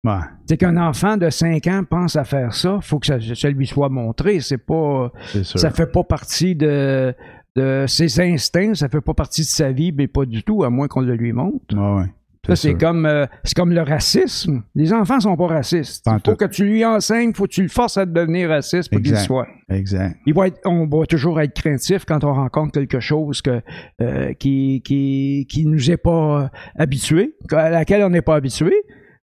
[0.05, 3.49] Ouais, C'est qu'un enfant de 5 ans pense à faire ça, faut que ça, ça
[3.49, 4.39] lui soit montré.
[4.39, 5.11] C'est pas.
[5.43, 7.13] Ça fait pas partie de,
[7.57, 10.69] de ses instincts, ça fait pas partie de sa vie, mais pas du tout, à
[10.69, 11.75] moins qu'on le lui montre.
[11.75, 12.13] Ouais, ouais.
[12.47, 13.25] Ça, c'est comme, euh,
[13.55, 14.63] comme le racisme.
[14.73, 16.05] Les enfants sont pas racistes.
[16.07, 19.01] Il faut que tu lui enseignes, faut que tu le forces à devenir raciste pour
[19.01, 19.47] qu'il soit.
[19.69, 20.17] Exact.
[20.25, 23.61] Il va être, on va toujours être craintif quand on rencontre quelque chose que,
[24.01, 28.73] euh, qui, qui, qui nous est pas euh, habitué, à laquelle on n'est pas habitué.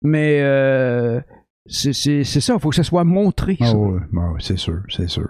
[0.02, 1.20] Mais euh,
[1.68, 3.58] c'est ça, il faut que ça soit montré.
[3.62, 5.30] Ah ouais, ouais, ouais, c'est sûr, c'est sûr.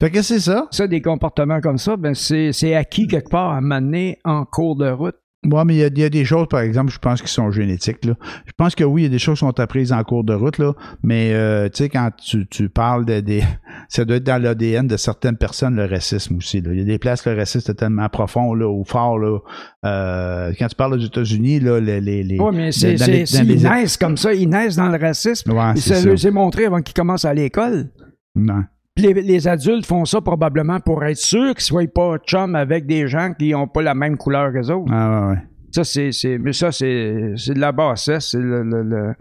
[0.00, 0.66] Fait que c'est ça.
[0.72, 4.90] Ça, des comportements comme ça, ben c'est acquis quelque part à m'amener en cours de
[4.90, 5.14] route.
[5.44, 7.26] Ouais, mais il y, a- il y a des choses, par exemple, je pense qui
[7.32, 8.04] sont génétiques.
[8.04, 8.14] Là.
[8.46, 10.34] Je pense que oui, il y a des choses qui sont apprises en cours de
[10.34, 10.72] route, là,
[11.02, 13.42] mais euh, tu sais, quand tu, tu parles de des.
[13.88, 16.60] Ça doit être dans l'ADN de certaines personnes, le racisme aussi.
[16.60, 16.70] Là.
[16.72, 19.18] Il y a des places, le racisme est tellement profond là, ou fort.
[19.18, 19.38] Là.
[19.84, 22.00] Euh, quand tu parles aux États-Unis, là, les.
[22.00, 24.88] les, les Oui, mais c'est les- c'est- s'ils les- naissent comme ça, ils naissent dans
[24.88, 25.52] le racisme.
[25.52, 26.06] Ouais, Et c'est ça ça.
[26.08, 27.90] leur est montré avant qu'ils commencent à l'école.
[28.36, 28.62] Non.
[28.98, 33.08] Les, les adultes font ça probablement pour être sûrs qu'ils soient pas chum avec des
[33.08, 34.92] gens qui ont pas la même couleur que autres.
[34.92, 35.42] Ah, ouais, ouais.
[35.70, 39.14] Ça, c'est, mais ça, c'est, c'est de la bassesse, c'est le, le, le-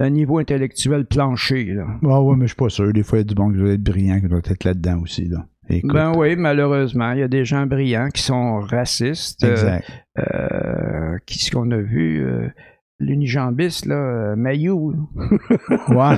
[0.00, 1.84] un niveau intellectuel plancher, là.
[2.08, 2.90] Ah, ouais, mais je suis pas sûr.
[2.92, 5.00] Des fois, il y a du bon qui doit être brillant qui doit être là-dedans
[5.02, 5.26] aussi.
[5.28, 5.44] Là.
[5.68, 5.92] Écoute.
[5.92, 9.44] Ben oui, malheureusement, il y a des gens brillants qui sont racistes.
[9.44, 9.84] euh, Exact.
[10.18, 12.24] euh, qui ce qu'on a vu?
[12.24, 12.48] euh,
[13.00, 14.92] l'unijambiste, là, euh, Mayou,
[15.88, 15.96] Ouais.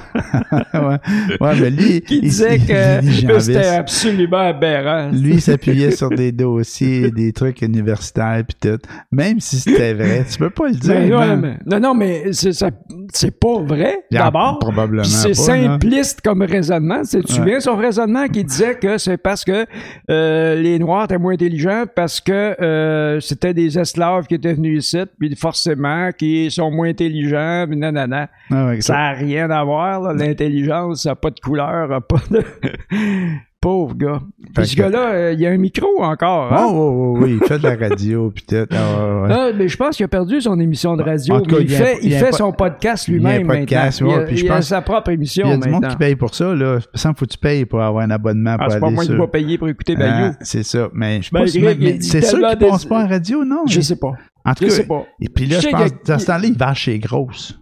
[0.74, 0.98] ouais.
[1.40, 2.00] Ouais, mais lui.
[2.00, 5.10] qui il- disait il- que c'était absolument aberrant.
[5.12, 8.78] Lui, il s'appuyait sur des dossiers, des trucs universitaires pis tout.
[9.12, 10.94] Même si c'était vrai, tu peux pas le dire.
[10.94, 11.40] Ben, ouais, man.
[11.40, 14.58] mais- non, non, mais c'est, pas vrai, d'abord.
[14.60, 15.02] Probablement.
[15.02, 15.34] Puis c'est là.
[15.34, 17.02] simpliste comme raisonnement.
[17.02, 19.66] Tu te souviens son raisonnement qui disait que c'est parce que
[20.10, 24.86] euh, les Noirs étaient moins intelligents, parce que euh, c'était des esclaves qui étaient venus
[24.86, 28.28] ici, puis forcément qui sont moins intelligents, puis nanana.
[28.50, 32.44] Ah ouais, Ça n'a rien à voir, l'intelligence, ça n'a pas de couleur, pas de...
[33.60, 34.20] Pauvre gars.
[34.54, 36.50] Puis ce que- gars-là, euh, il y a un micro encore.
[36.50, 36.66] Hein?
[36.66, 38.54] Oh, oh, oh, oui, il fait de la radio pis tout.
[38.54, 38.66] Ouais.
[38.72, 41.34] Ah, mais je pense qu'il a perdu son émission de radio.
[41.34, 43.46] En tout cas, mais il, fait, il fait son podcast il y a un lui-même
[43.46, 45.56] podcast, ouais, il a, puis je il a pense- sa propre émission Il y a
[45.58, 46.78] du monde qui paye pour ça, là.
[46.94, 49.12] Semble faut que tu payes pour avoir un abonnement Ah, pour c'est pas moi qui
[49.14, 50.34] vais payer pour écouter Ah, Bayou.
[50.40, 50.88] c'est ça.
[50.94, 53.64] Mais je Ben, pense c'est sûr qu'il des- passe pas en radio, non?
[53.68, 54.12] Je sais pas.
[54.42, 55.04] En tout Je cas, sais pas.
[55.20, 57.59] et puis là, Je pense, dans ce temps-là, il va chez Grosse.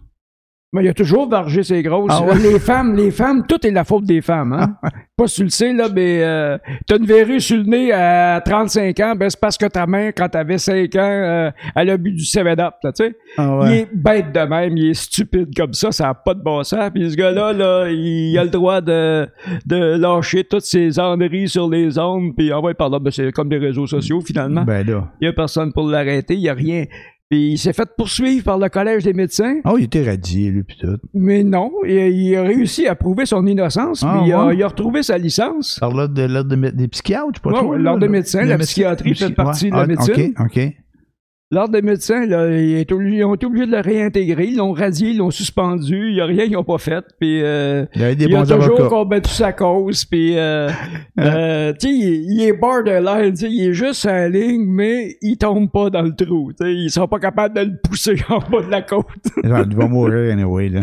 [0.71, 2.11] Mais il y a toujours vargé ses grosses.
[2.13, 2.37] Ah ouais?
[2.37, 4.53] Les femmes, les femmes, tout est de la faute des femmes.
[4.53, 4.75] Hein?
[5.17, 6.57] pas si tu le sais, là, mais euh,
[6.87, 10.13] t'as une verrue sur le nez à 35 ans, ben c'est parce que ta mère,
[10.15, 13.15] quand t'avais 5 ans, euh, elle a bu du 7-Up, là, tu sais.
[13.37, 16.41] Ah Il est bête de même, il est stupide comme ça, ça n'a pas de
[16.41, 16.89] bon sens.
[16.93, 19.27] Puis ce gars-là, là, il a le droit de,
[19.65, 23.49] de lâcher toutes ses enneries sur les ondes, puis envoyer par là, ben, c'est comme
[23.49, 24.63] des réseaux sociaux, finalement.
[24.63, 25.09] Ben là.
[25.19, 26.85] Il n'y a personne pour l'arrêter, il n'y a rien.
[27.29, 29.57] Puis il s'est fait poursuivre par le Collège des médecins.
[29.65, 30.97] Oh, il était radié, lui, puis tout.
[31.13, 34.55] Mais non, il, il a réussi à prouver son innocence, Ah, puis il, a, ouais?
[34.55, 35.77] il a retrouvé sa licence.
[35.79, 37.75] Par l'ordre de, l'ordre de des psychiatres, je sais pas Ouais, trop.
[37.75, 40.33] l'ordre des médecins, la médecin- psychiatrie fait partie de la Ah, médecine.
[40.39, 40.73] OK, OK.
[41.51, 42.77] L'ordre des médecins, là, ils
[43.25, 44.45] ont été obligés de le réintégrer.
[44.49, 46.09] Ils l'ont radié, ils l'ont suspendu.
[46.09, 47.03] Il n'y a rien qu'ils n'ont pas fait.
[47.19, 50.05] Puis, euh, Il y avait des il a toujours combattu sa cause.
[50.05, 50.69] Puis, euh,
[51.19, 53.33] euh, il, il est borderline.
[53.41, 56.51] Il est juste la ligne, mais il tombe pas dans le trou.
[56.61, 59.05] Ils sont pas capables de le pousser en bas de la côte.
[59.43, 60.81] Il va mourir anyway, là.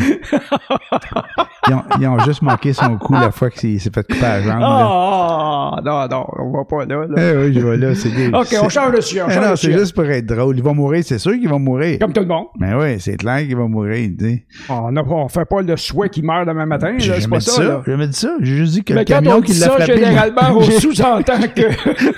[1.69, 4.41] Ils ont, ils ont juste manqué son coup la fois qu'il s'est fait couper la
[4.41, 4.59] jambe.
[4.59, 4.67] là.
[4.69, 7.05] Ah, non, non, on va pas là.
[7.07, 7.15] là.
[7.33, 8.27] Eh oui, je vois là, des...
[8.33, 9.23] OK, on change de sujet.
[9.29, 10.56] Eh c'est juste pour être drôle.
[10.57, 11.99] Il va mourir, c'est sûr qu'il va mourir.
[11.99, 12.47] Comme tout le monde.
[12.59, 14.45] Mais oui, c'est clair qu'il va mourir, tu sais.
[14.69, 16.95] On ne fait pas le souhait qu'il meurt demain matin.
[16.99, 17.63] C'est pas dit ça.
[17.63, 17.81] là.
[17.85, 18.35] J'ai jamais dit ça.
[18.41, 19.93] J'ai juste dit que Mais le camion on qui l'a frappé.
[19.97, 21.61] généralement, on sous-entend que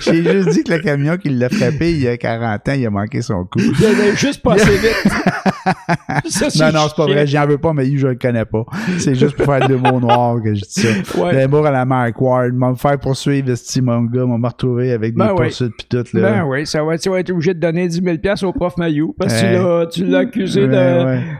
[0.00, 2.86] J'ai juste dit que le camion qui l'a frappé il y a 40 ans, il
[2.86, 3.58] a manqué son coup.
[3.60, 5.12] il allait juste passer vite.
[6.30, 7.26] Ça, Non, non, c'est pas vrai.
[7.26, 8.64] J'en veux pas, mais je le connais pas.
[8.98, 10.88] C'est juste pour faire de mots noirs que je dis ça.
[11.20, 11.34] Ouais.
[11.34, 12.54] L'amour à la Mike Ward.
[12.54, 14.24] M'a me faire poursuivre, ce mon gars.
[14.24, 16.20] M'a me retrouver avec des Ben poursuites pis tout, là.
[16.32, 19.14] Ben oui, ça va, tu vas être obligé de donner 10 000 au prof Mayou
[19.18, 20.66] parce que tu l'as- accusé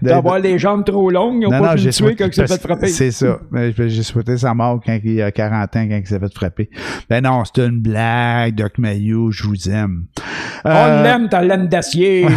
[0.03, 1.43] d'avoir les jambes trop longues.
[1.43, 2.87] Ils n'ont Non, pas pu le tuer quand il s'est fait frapper.
[2.89, 3.39] C'est ça.
[3.77, 6.71] J'ai souhaité sa mort quand il a 40 ans, quand il s'est fait frapper.
[7.09, 10.07] Ben non, c'est une blague, Doc Mayou, je vous aime.
[10.65, 12.27] On Euh, l'aime, ta laine d'acier.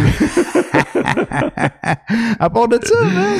[2.38, 2.94] à part de ça,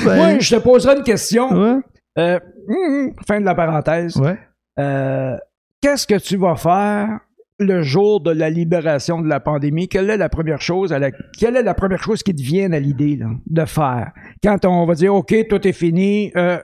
[0.04, 0.34] ben...
[0.34, 1.82] Oui, je te poserai une question.
[2.18, 2.38] Euh,
[2.68, 4.16] hum, hum, fin de la parenthèse.
[4.16, 4.38] ouais.
[4.78, 5.36] Euh,
[5.80, 7.20] Qu'est-ce que tu vas faire
[7.58, 9.88] le jour de la libération de la pandémie?
[9.88, 12.72] Quelle est la première chose à la, quelle est la première chose qui te vient
[12.72, 14.12] à l'idée là, de faire?
[14.42, 16.58] Quand on va dire, OK, tout est fini, euh,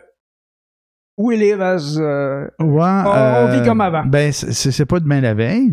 [1.17, 1.97] we live as...
[1.99, 4.05] euh, Ouais, on vit comme avant.
[4.07, 5.73] Ben, c'est pas demain la veille.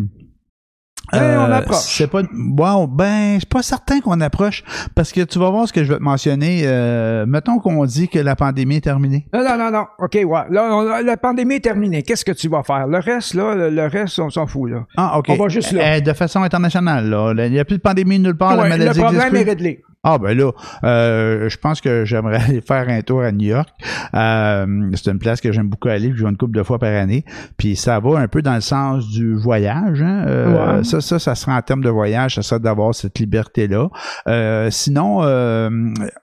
[1.12, 1.76] On approche.
[1.78, 2.22] C'est pas.
[2.32, 4.62] Wow, ben, je suis pas certain qu'on approche
[4.94, 6.62] parce que tu vas voir ce que je vais te mentionner.
[6.64, 9.26] Euh, mettons qu'on dit que la pandémie est terminée.
[9.32, 9.84] Non, non, non, non.
[9.98, 10.40] OK, ouais.
[10.50, 12.02] Là, on- la pandémie est terminée.
[12.02, 12.86] Qu'est-ce que tu vas faire?
[12.86, 14.84] Le reste, là, le, le reste, on s'en fout, là.
[14.96, 15.26] Ah, ok.
[15.30, 15.96] On va juste là.
[15.96, 17.32] Euh, de façon internationale, là.
[17.46, 18.50] Il n'y a plus de pandémie nulle part.
[18.58, 19.82] Ouais, la le maladie problème existe est réglé.
[20.04, 20.52] Ah ben là,
[20.84, 23.68] euh, je pense que j'aimerais aller faire un tour à New York.
[24.14, 26.78] Euh, c'est une place que j'aime beaucoup aller, puis je vais une couple de fois
[26.78, 27.24] par année.
[27.56, 30.00] Puis ça va un peu dans le sens du voyage.
[30.00, 30.24] Hein?
[30.26, 30.84] Euh, Ouais.
[30.84, 33.88] Ça, ça, ça sera en termes de voyage, ça sera d'avoir cette liberté-là.
[34.28, 35.68] Euh, sinon, euh,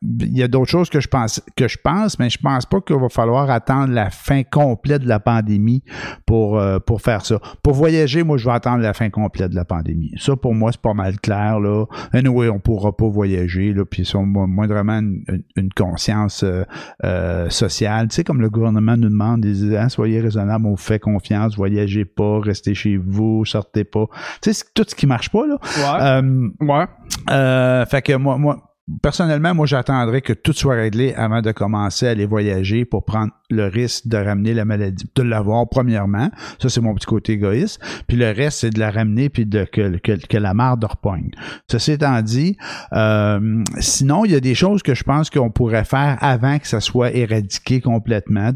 [0.02, 2.80] il y a d'autres choses que je pense, que je pense, mais je pense pas
[2.82, 5.84] qu'il va falloir attendre la fin complète de la pandémie
[6.26, 7.40] pour pour faire ça.
[7.62, 10.12] Pour voyager, moi, je vais attendre la fin complète de la pandémie.
[10.18, 11.86] Ça, pour moi, c'est pas mal clair là.
[12.14, 15.24] Anyway, on pourra pas voyager là, puis ils ont moindrement une,
[15.56, 16.64] une- conscience euh,
[17.04, 18.08] euh, sociale.
[18.08, 21.00] Tu sais, comme le gouvernement nous demande, ils disent, hein, soyez raisonnable, on vous fait
[21.00, 24.06] confiance, voyagez pas, restez chez vous, sortez pas.
[24.42, 25.58] Tu sais, c'est tout ce qui marche pas là.
[25.78, 26.02] Ouais.
[26.04, 26.86] Euh, ouais.
[27.30, 28.72] euh, fait que moi, moi,
[29.02, 33.32] personnellement, moi, j'attendrais que tout soit réglé avant de commencer à aller voyager pour prendre
[33.50, 36.30] le risque de ramener la maladie, de l'avoir premièrement.
[36.60, 37.80] Ça, c'est mon petit côté égoïste.
[38.08, 41.30] Puis le reste, c'est de la ramener puis de que, que, que la marde repogne.
[41.70, 42.58] Ceci étant dit,
[42.94, 46.68] euh, sinon, il y a des choses que je pense qu'on pourrait faire avant que
[46.68, 48.52] ça soit éradiqué complètement.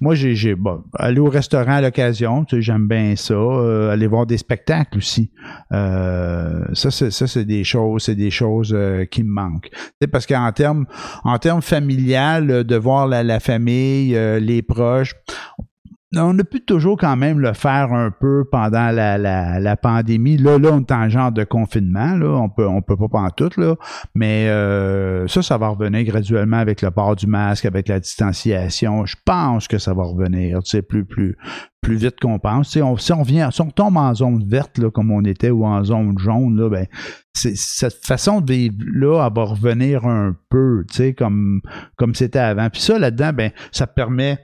[0.00, 3.34] Moi, j'ai, bon, aller au restaurant à l'occasion, tu sais, j'aime bien ça.
[3.34, 5.30] Euh, aller voir des spectacles aussi.
[5.72, 9.70] Euh, ça, c'est, ça, c'est des choses, c'est des choses euh, qui me manquent.
[9.70, 10.86] Tu sais, parce qu'en termes,
[11.24, 15.14] en termes familial, de voir la, la famille, euh, les proches,
[16.22, 20.36] on a pu toujours quand même le faire un peu pendant la, la, la pandémie.
[20.36, 22.28] Là, là, on est en genre de confinement, là.
[22.28, 23.76] On peut, on peut pas en tout, là.
[24.14, 29.06] Mais euh, ça, ça va revenir graduellement avec le port du masque, avec la distanciation.
[29.06, 31.36] Je pense que ça va revenir, tu sais, plus, plus,
[31.80, 32.70] plus vite qu'on pense.
[32.70, 35.50] Tu on, si on vient, si on tombe en zone verte, là, comme on était,
[35.50, 36.86] ou en zone jaune, là, ben,
[37.32, 41.60] cette façon de vivre là, elle va revenir un peu, tu sais, comme,
[41.96, 42.70] comme c'était avant.
[42.70, 44.38] Puis ça, là-dedans, ben, ça permet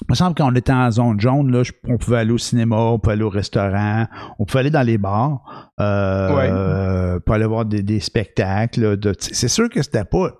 [0.00, 2.98] il me semble qu'on était en zone jaune, là, on pouvait aller au cinéma, on
[2.98, 4.06] pouvait aller au restaurant,
[4.38, 6.48] on pouvait aller dans les bars, euh, Ouais.
[6.50, 8.96] euh, pour aller voir des, des spectacles.
[8.96, 10.30] de- c'est sûr que c'était pas.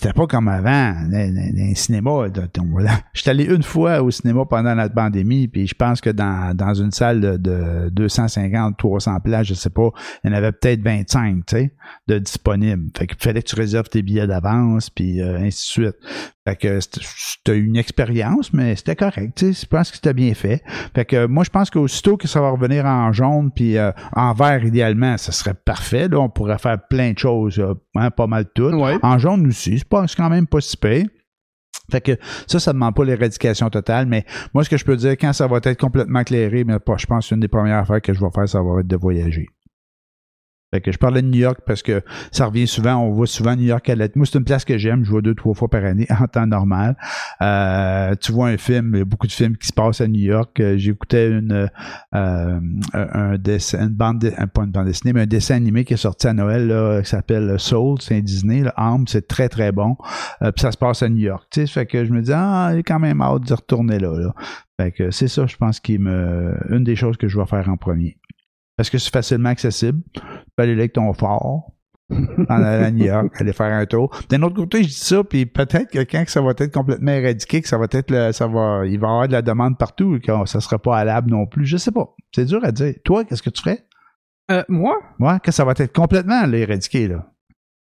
[0.00, 2.10] C'était pas comme avant, un cinéma.
[2.70, 3.00] voilà.
[3.12, 6.72] J'étais allé une fois au cinéma pendant la pandémie, puis je pense que dans, dans
[6.72, 9.90] une salle de, de 250, 300 places, je sais pas,
[10.24, 11.74] il y en avait peut-être 25, tu sais,
[12.08, 12.88] de disponibles.
[12.96, 15.96] Fait qu'il fallait que tu réserves tes billets d'avance, puis euh, ainsi de suite.
[16.48, 20.14] Fait que c'était- c'était une expérience, mais c'était correct, tu sais, je pense que c'était
[20.14, 20.62] bien fait.
[20.94, 24.32] Fait que moi, je pense qu'aussitôt que ça va revenir en jaune, puis euh, en
[24.32, 26.08] vert, idéalement, ça serait parfait.
[26.08, 28.72] Là, on pourrait faire plein de choses, euh, hein, pas mal toutes.
[28.74, 28.96] Ouais.
[29.02, 31.06] En jaune aussi, pas c'est quand même pas si pire.
[31.90, 32.16] Fait que
[32.46, 34.24] ça, ça demande pas l'éradication totale, mais
[34.54, 37.06] moi, ce que je peux dire, quand ça va être complètement éclairé, mais pas, je
[37.06, 39.48] pense que une des premières affaires que je vais faire, ça va être de voyager.
[40.72, 43.56] Fait que je parlais de New York parce que ça revient souvent, on voit souvent
[43.56, 45.68] New York à la Moi, c'est une place que j'aime, je vois deux, trois fois
[45.68, 46.96] par année en temps normal.
[47.42, 50.06] Euh, tu vois un film, il y a beaucoup de films qui se passent à
[50.06, 50.60] New York.
[50.60, 51.68] Euh, J'écoutais une
[52.14, 52.60] euh,
[52.92, 56.28] un dessin, une bande, pas une bande dessinée, mais un dessin animé qui est sorti
[56.28, 58.74] à Noël là, qui s'appelle Soul, c'est Disney, là,
[59.06, 59.96] c'est très très bon.
[60.40, 61.48] puis ça se passe à New York.
[61.50, 63.98] Tu sais, fait que je me dis ah, il est quand même hâte de retourner
[63.98, 64.16] là.
[64.16, 64.34] là.
[64.80, 67.68] Fait que c'est ça, je pense qui me une des choses que je vais faire
[67.68, 68.16] en premier
[68.80, 70.00] parce que c'est facilement accessible.
[70.60, 71.72] Peux aller avec ton fort,
[72.10, 74.10] en allant à New York, aller faire un tour.
[74.28, 77.62] D'un autre côté, je dis ça, puis peut-être que quand ça va être complètement éradiqué,
[77.62, 80.16] que ça va être le, ça va, il va y avoir de la demande partout,
[80.16, 81.64] et que ça sera pas halable non plus.
[81.64, 82.14] Je sais pas.
[82.34, 82.94] C'est dur à dire.
[83.04, 83.86] Toi, qu'est-ce que tu ferais?
[84.50, 84.98] Euh, moi?
[85.18, 87.26] Ouais, que ça va être complètement éradiqué, là.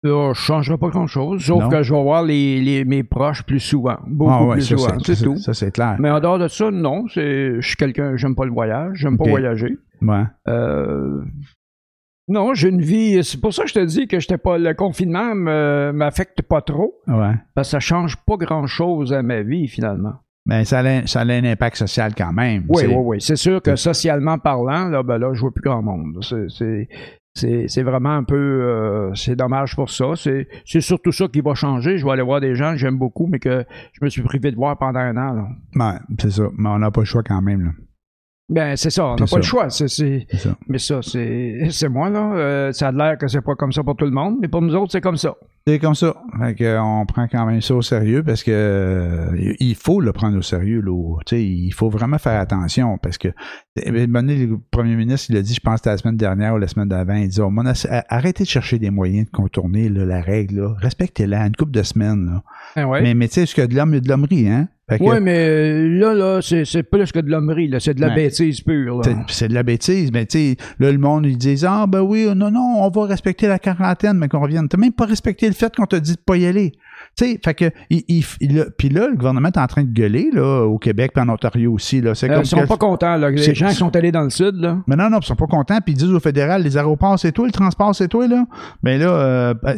[0.05, 3.59] Euh, je ne changerai pas grand-chose, sauf que je vais voir les, mes proches plus
[3.59, 5.37] souvent, beaucoup ah ouais, plus ça, souvent, c'est tout.
[5.37, 5.97] Ça, c'est clair.
[5.99, 9.29] Mais en dehors de ça, non, je suis quelqu'un, j'aime pas le voyage, j'aime pas
[9.29, 9.77] voyager.
[10.01, 10.23] Ouais.
[10.47, 11.23] Euh,
[12.27, 14.73] non, j'ai une vie, c'est pour ça que je te dis que j'étais pas, le
[14.73, 16.95] confinement m'affecte pas trop.
[17.07, 17.33] Ouais.
[17.53, 20.13] Parce que ça change pas grand-chose à ma vie, finalement.
[20.47, 22.65] Mais ça a, ça a un impact social quand même.
[22.69, 23.17] Oui, oui, oui.
[23.19, 26.23] C'est sûr que socialement parlant, là, ben là, je vois plus grand monde.
[26.49, 28.35] C'est, c'est vraiment un peu.
[28.35, 30.13] Euh, c'est dommage pour ça.
[30.15, 31.97] C'est surtout ça qui va changer.
[31.97, 34.51] Je vais aller voir des gens que j'aime beaucoup, mais que je me suis privé
[34.51, 35.47] de voir pendant un an.
[35.75, 36.43] Ouais, c'est ça.
[36.57, 37.65] Mais on n'a pas le choix quand même.
[37.65, 37.71] Là.
[38.47, 39.67] Ben, c'est ça, on n'a pas le choix.
[40.67, 42.33] Mais ça, c'est, moi, là.
[42.35, 44.61] Euh, ça a l'air que c'est pas comme ça pour tout le monde, mais pour
[44.61, 45.33] nous autres, c'est comme ça.
[45.65, 46.13] C'est comme ça.
[46.39, 50.37] Fait on prend quand même ça au sérieux parce que euh, il faut le prendre
[50.37, 50.79] au sérieux.
[50.79, 51.17] Là.
[51.31, 53.29] Il faut vraiment faire attention parce que
[53.75, 56.89] le premier ministre, il a dit, je pense que la semaine dernière ou la semaine
[56.89, 57.51] d'avant, il dit oh,
[58.09, 60.75] arrêtez de chercher des moyens de contourner la règle.
[60.77, 62.27] Respectez-la une couple de semaines.
[62.27, 62.43] Là.
[62.75, 64.67] Ben mais, mais tu sais, ce que de l'homme, a de l'hommerie, hein?
[64.99, 67.79] Oui, mais euh, là, là, c'est plus que de l'hommerie, là.
[67.79, 71.25] C'est de la bêtise pure, C'est de la bêtise, mais tu sais, là, le monde,
[71.25, 74.67] ils disent, ah, ben oui, non, non, on va respecter la quarantaine, mais qu'on revienne.
[74.67, 76.73] T'as même pas respecté le fait qu'on t'a dit de pas y aller.
[77.17, 80.29] Tu sais, fait que, il, il, puis là, le gouvernement est en train de gueuler,
[80.31, 82.11] là, au Québec et en Ontario aussi, là.
[82.11, 83.31] Euh, ils sont pas contents, là.
[83.31, 84.77] Les gens qui sont allés dans le sud, là.
[84.85, 87.31] Mais non, non, ils sont pas contents, puis ils disent au fédéral, les aéroports, c'est
[87.31, 88.45] toi, le transport, c'est toi, là.
[88.83, 89.77] Mais là, euh, ben,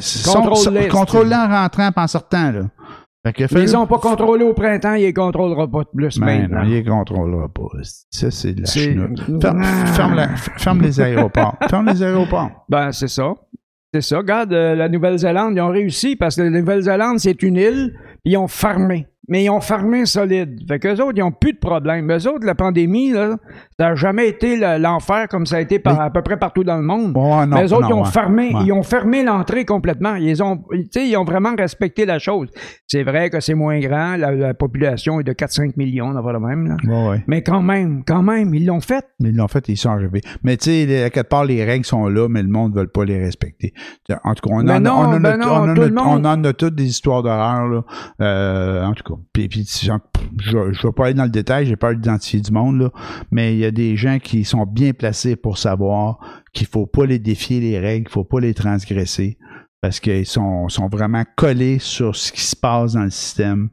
[0.91, 2.61] contrôle-les en rentrant et en sortant, là.
[3.51, 6.71] Ils n'ont pas contrôlé au printemps, ils les contrôleront pas de plus ben Non, ils
[6.71, 7.63] les contrôleront pas.
[8.11, 9.63] Ça, c'est de la ferme,
[9.93, 11.57] ferme, ferme, les aéroports.
[11.69, 12.65] ferme les aéroports.
[12.69, 13.33] Ben, c'est ça.
[13.93, 14.17] C'est ça.
[14.17, 18.33] Regarde, euh, la Nouvelle-Zélande, ils ont réussi parce que la Nouvelle-Zélande, c'est une île, puis
[18.33, 20.61] ils ont fermé mais ils ont fermé solide.
[20.67, 22.11] Fait qu'eux autres, ils n'ont plus de problème.
[22.11, 23.37] Eux autres, la pandémie, là,
[23.77, 26.77] ça n'a jamais été l'enfer comme ça a été par, à peu près partout dans
[26.77, 27.13] le monde.
[27.49, 30.15] mais eux autres, ils ont fermé, ils ont fermé l'entrée complètement.
[30.15, 30.63] Ils ont,
[30.95, 32.49] ils ont vraiment respecté la chose.
[32.87, 36.39] C'est vrai que c'est moins grand, la, population est de 4-5 millions, on va le
[36.39, 36.67] même.
[36.67, 37.17] Là.
[37.27, 39.05] Mais quand même, quand même, ils l'ont fait.
[39.19, 40.21] Ils l'ont fait, ils sont arrivés.
[40.43, 42.87] Mais tu sais, à quelque part, les règles sont là, mais le monde ne veut
[42.87, 43.73] pas les respecter.
[44.23, 47.83] En tout cas, on, en, on, on, en a toutes des histoires d'horreur,
[48.21, 49.16] euh, en tout cas.
[49.33, 52.91] Puis, je ne vais pas aller dans le détail, j'ai pas d'identifier du monde, là,
[53.31, 56.19] mais il y a des gens qui sont bien placés pour savoir
[56.53, 59.37] qu'il faut pas les défier les règles, qu'il faut pas les transgresser,
[59.81, 63.69] parce qu'ils sont, sont vraiment collés sur ce qui se passe dans le système,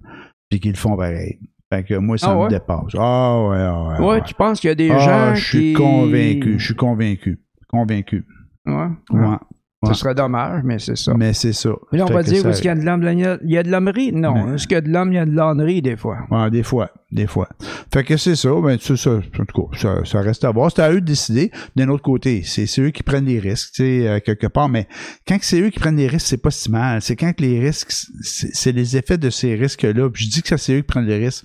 [0.49, 1.39] puis qu'ils le font pareil.
[1.73, 2.95] Fait que moi, ça ah me dépasse.
[2.97, 4.23] Ah ouais, ah ouais, ouais.
[4.25, 7.41] tu penses qu'il y a des ah, gens je suis convaincu, je suis convaincu.
[7.69, 8.27] Convaincu.
[8.67, 8.89] Ouais.
[9.11, 9.37] ouais.
[9.87, 11.15] Ce serait dommage, mais c'est ça.
[11.15, 11.71] Mais c'est ça.
[11.93, 14.13] Mais on va dire, est-ce qu'il y a de l'homme, il y a de l'hommerie?
[14.13, 14.55] Non.
[14.55, 16.19] Est-ce qu'il y a de l'homme, il y a de l'honnerie, des fois?
[16.31, 16.91] Ouais, des fois.
[17.11, 17.49] Des fois.
[17.93, 18.51] Fait que c'est ça.
[18.61, 20.71] Ben, ça, ça, en tout cas, ça, reste à voir.
[20.75, 21.53] C'est à eux de décider.
[21.77, 24.69] D'un autre côté, c'est eux qui prennent les risques, tu sais, euh, quelque part.
[24.69, 24.89] Mais
[25.29, 27.03] quand c'est eux qui prennent les risques, c'est pas si mal.
[27.03, 30.11] C'est quand les risques, c'est les effets de ces risques-là.
[30.11, 31.45] Puis je dis que c'est eux qui prennent les risques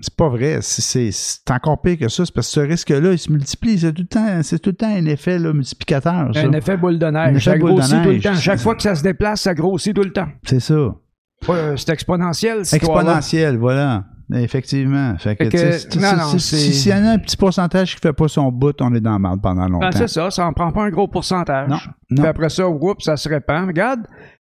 [0.00, 0.58] c'est pas vrai.
[0.60, 2.24] C'est encore pire que ça.
[2.24, 3.78] C'est parce que ce risque-là, il se multiplie.
[3.78, 6.30] C'est tout le temps, c'est tout le temps un effet là, multiplicateur.
[6.34, 7.44] Un effet boule de neige.
[7.44, 8.34] ça grossit tout le temps.
[8.34, 10.28] Chaque fois que ça se déplace, ça grossit tout le temps.
[10.44, 10.94] C'est ça.
[11.76, 12.60] c'est exponentiel.
[12.60, 14.04] Exponentiel, voilà.
[14.32, 15.16] Effectivement.
[15.18, 19.00] Fait que, y en a un petit pourcentage qui fait pas son bout, on est
[19.00, 19.90] dans le mal pendant longtemps.
[19.90, 21.68] Ben, c'est ça, ça en prend pas un gros pourcentage.
[21.68, 21.76] Non.
[22.16, 23.66] Puis après ça, oups, ça se répand.
[23.66, 24.00] Regarde,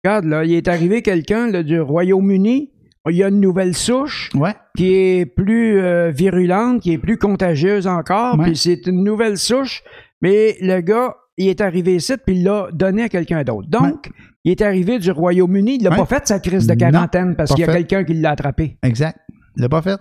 [0.03, 2.71] regarde, là, il est arrivé quelqu'un du Royaume-Uni
[3.11, 4.31] il y a une nouvelle souche
[4.77, 9.83] qui est plus euh, virulente, qui est plus contagieuse encore, puis c'est une nouvelle souche,
[10.21, 13.69] mais le gars, il est arrivé ici, puis il l'a donné à quelqu'un d'autre.
[13.69, 14.11] Donc,
[14.45, 17.65] il est arrivé du Royaume-Uni, il n'a pas fait sa crise de quarantaine parce qu'il
[17.65, 18.79] y a quelqu'un qui l'a attrapé.
[18.83, 19.19] Exact.
[19.57, 19.99] Il l'a pas fait.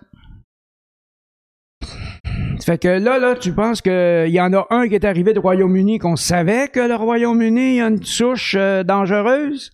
[2.65, 5.39] Fait que là, là, tu penses qu'il y en a un qui est arrivé du
[5.39, 9.71] Royaume-Uni qu'on savait que le Royaume-Uni a une souche euh, dangereuse?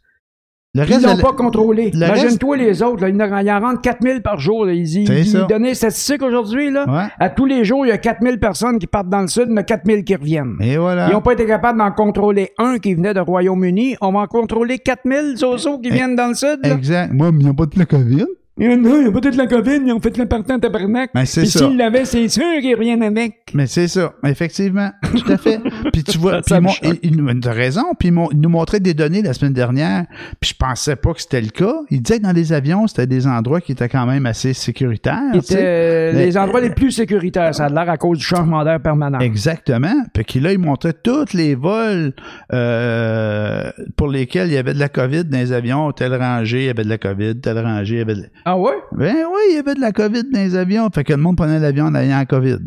[0.76, 1.92] Le Puis ils reste, l'ont pas contrôlé.
[1.94, 4.66] le Imagine-toi les autres, là, ils en, ils en rentrent 4000 par jour.
[4.66, 4.74] là.
[4.74, 6.72] Ils, ils, donnaient les statistiques aujourd'hui.
[6.72, 6.90] là.
[6.90, 7.10] Ouais.
[7.20, 9.52] À tous les jours, il y a 4000 personnes qui partent dans le sud, il
[9.52, 10.56] y en a 4000 qui reviennent.
[10.62, 11.10] Et voilà.
[11.10, 13.98] Ils n'ont pas été capables d'en contrôler un qui venait de Royaume-Uni.
[14.02, 16.58] On va en contrôler 4000 zozo qui viennent dans le sud.
[16.64, 16.74] là.
[16.74, 17.14] Exact.
[17.14, 18.26] Moi, ils n'ont pas de la COVID.
[18.56, 21.10] Il y en a, il y a peut-être la COVID, ils ont fait l'important tabarnak.
[21.16, 21.60] Ben, c'est Puis ça.
[21.68, 23.38] s'ils l'avaient, c'est sûr qu'ils reviennent avec.
[23.56, 25.60] Mais c'est ça, effectivement, tout à fait.
[25.92, 29.54] Puis tu vois, Ça, puis ils raison, puis ils, nous montraient des données la semaine
[29.54, 30.06] dernière,
[30.40, 31.74] puis je pensais pas que c'était le cas.
[31.90, 35.32] Ils disaient que dans les avions, c'était des endroits qui étaient quand même assez sécuritaires.
[35.32, 37.56] Qui étaient euh, Mais- les endroits les plus sécuritaires.
[37.56, 39.20] Ça a l'air à cause du changement d'air permanent.
[39.20, 40.04] Exactement.
[40.14, 42.14] Puis là, ils montraient tous les vols
[42.54, 45.92] euh, pour lesquels il y avait de la COVID dans les avions.
[45.92, 47.40] Telle rangée, il y avait de la COVID.
[47.42, 48.28] Telle rangée, il y avait de la...
[48.46, 48.74] Ah ouais?
[48.92, 50.90] Ben oui, il y avait de la COVID dans les avions.
[50.94, 52.60] Fait que le monde prenait l'avion en ayant la COVID.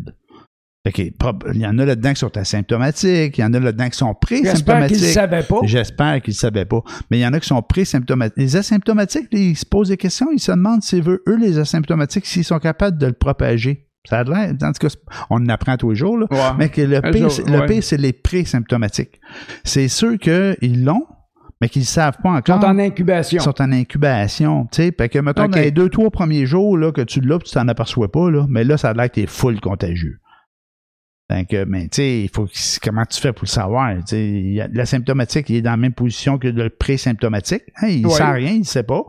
[0.85, 1.01] Fait que,
[1.53, 4.15] il y en a là-dedans qui sont asymptomatiques, il y en a là-dedans qui sont
[4.29, 5.13] J'espère qu'ils ne pré-symptomatiques.
[5.13, 5.59] savaient pas.
[5.63, 6.81] J'espère qu'ils ne savaient pas.
[7.11, 8.37] Mais il y en a qui sont pré-symptomatiques.
[8.37, 12.25] Les asymptomatiques, ils se posent des questions, ils se demandent si eux, eux, les asymptomatiques,
[12.25, 13.83] s'ils sont capables de le propager.
[14.07, 14.95] Ça a l'air, en tout cas,
[15.29, 16.27] on en apprend tous les jours, là.
[16.31, 16.37] Ouais.
[16.57, 17.01] Mais que le
[17.67, 19.19] pire, c'est les pré-symptomatiques.
[19.65, 21.05] C'est ceux qu'ils l'ont,
[21.61, 22.61] mais qu'ils ne savent pas Ils encore.
[22.61, 23.39] sont en incubation.
[23.39, 24.93] Ils sont en incubation, tu sais.
[24.97, 27.67] Fait que, mettons, dans les deux, trois premiers jours, là, que tu l'as, tu t'en
[27.67, 30.19] aperçois pas, là, mais là, ça a l'air que t'es full contagieux.
[31.49, 34.69] Que, mais, tu sais, il faut, que- comment tu fais pour le savoir, tu sais?
[34.71, 37.63] L'asymptomatique, il est dans la même position que le pré-symptomatique.
[37.81, 38.13] Hein, il Ouais.
[38.13, 39.03] sent rien, il sait pas.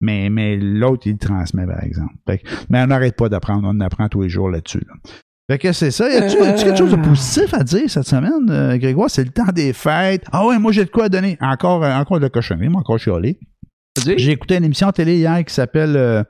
[0.00, 2.14] Mais, mais l'autre, il le transmet, par exemple.
[2.28, 4.94] Fait que- mais on n'arrête pas d'apprendre, on apprend tous les jours là-dessus, là.
[5.48, 6.10] Fait que c'est ça.
[6.10, 9.08] Y a-tu a-tu quelque chose de positif à dire cette semaine, euh, Grégoire?
[9.08, 10.24] C'est le temps des fêtes.
[10.32, 11.38] Ah ouais, moi j'ai de quoi donner.
[11.40, 13.38] Encore, euh, encore de la cochonnerie, moi encore chialé.
[14.16, 16.22] J'ai écouté une émission télé hier qui s'appelle euh,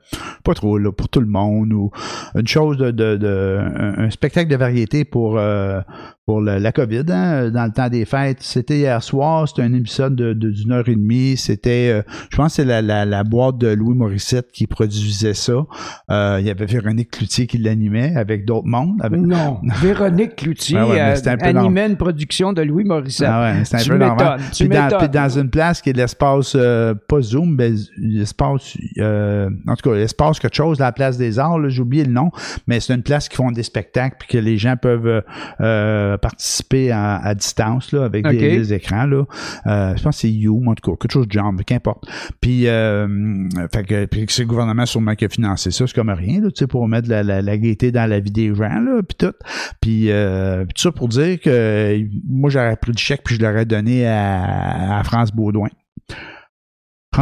[0.45, 1.91] pas trop là pour tout le monde ou
[2.35, 5.81] une chose de, de, de- un, un spectacle de variété pour euh,
[6.27, 8.39] pour le- la COVID hein, dans le temps des fêtes.
[8.41, 11.37] C'était hier soir, c'était un épisode de de- d'une heure et demie.
[11.37, 15.35] C'était euh, je pense que c'est la, la, la boîte de Louis Morissette qui produisait
[15.35, 15.65] ça.
[16.11, 18.99] Euh, il y avait Véronique Cloutier qui l'animait avec d'autres mondes.
[19.03, 19.21] Avec...
[19.21, 19.61] Non.
[19.81, 23.29] Véronique Cloutier Ah ouais, euh, un peu animait une production de Louis Morissette.
[23.31, 24.41] Ah ouais, c'est un Tu peu normal.
[24.57, 29.75] Puis puis dans une place qui est l'espace, euh, pas Zoom, mais l'espace, euh, en
[29.75, 32.31] tout cas, l'espace quelque chose, la place des arts, j'ai oublié le nom,
[32.67, 35.21] mais c'est une place qui font des spectacles puis que les gens peuvent euh,
[35.61, 39.25] euh, participer à, à distance, là, avec des, des écrans, là.
[39.67, 42.05] Euh, je pense que c'est You, en tout cas, quelque chose de genre, mais qu'importe.
[42.41, 46.11] Puis, fait que, puis que c'est le gouvernement sûrement qui a financé ça, c'est comme
[46.11, 48.81] rien, là, tu sais, pour mettre la, la, la gaieté dans la vie des gens,
[48.81, 49.35] là, puis tout.
[49.81, 54.07] Puis, tout ça pour dire que moi, j'aurais pris le chèque puis je l'aurais donné
[54.07, 55.71] à, à France Baudouin.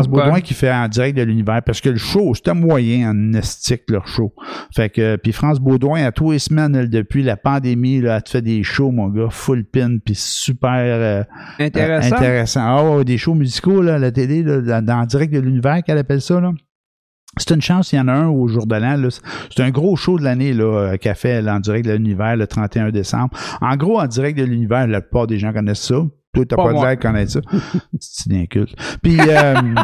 [0.03, 0.09] France?
[0.09, 3.83] Baudouin qui fait en direct de l'univers parce que le show, c'était moyen en estique
[3.89, 4.35] leur show.
[4.75, 8.23] Fait que puis France Baudouin à tous les semaines elle, depuis la pandémie là, elle
[8.23, 11.23] te fait des shows mon gars full pin puis super euh,
[11.59, 12.13] Intéressant.
[12.15, 12.61] euh, intéressant.
[12.65, 15.83] Ah ouais, des shows musicaux là, à la télé là, dans, en direct de l'univers
[15.83, 16.53] qu'elle appelle ça là.
[17.37, 19.09] C'est une chance, il y en a un au jour de l'an.
[19.51, 22.47] C'est un gros show de l'année là, euh, qu'elle fait en direct de l'univers le
[22.47, 23.31] 31 décembre.
[23.61, 25.97] En gros, en direct de l'univers, la plupart des gens connaissent ça.
[26.35, 26.87] Toi, t'as Pas pas, de moi.
[26.89, 27.41] l'air de connaître ça.
[28.01, 28.75] C'est bien culte.
[29.03, 29.55] Puis, euh,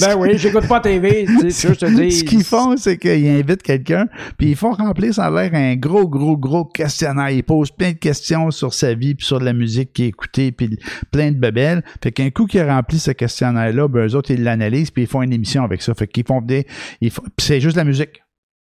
[0.00, 2.12] Ben oui, j'écoute pas TV, tu sais, je te dis.
[2.12, 4.06] ce qu'ils font, c'est qu'ils invitent quelqu'un,
[4.38, 7.30] puis ils font remplir, ça a l'air un gros, gros, gros questionnaire.
[7.30, 10.52] Ils posent plein de questions sur sa vie, puis sur la musique qu'il a écoutée,
[10.52, 10.78] puis
[11.10, 11.82] plein de bebelles.
[12.02, 15.22] Fait qu'un coup qu'ils rempli ce questionnaire-là, ben eux autres, ils l'analysent, puis ils font
[15.22, 15.94] une émission avec ça.
[15.94, 16.66] Fait qu'ils font des...
[17.00, 18.22] Ils font, c'est juste la musique.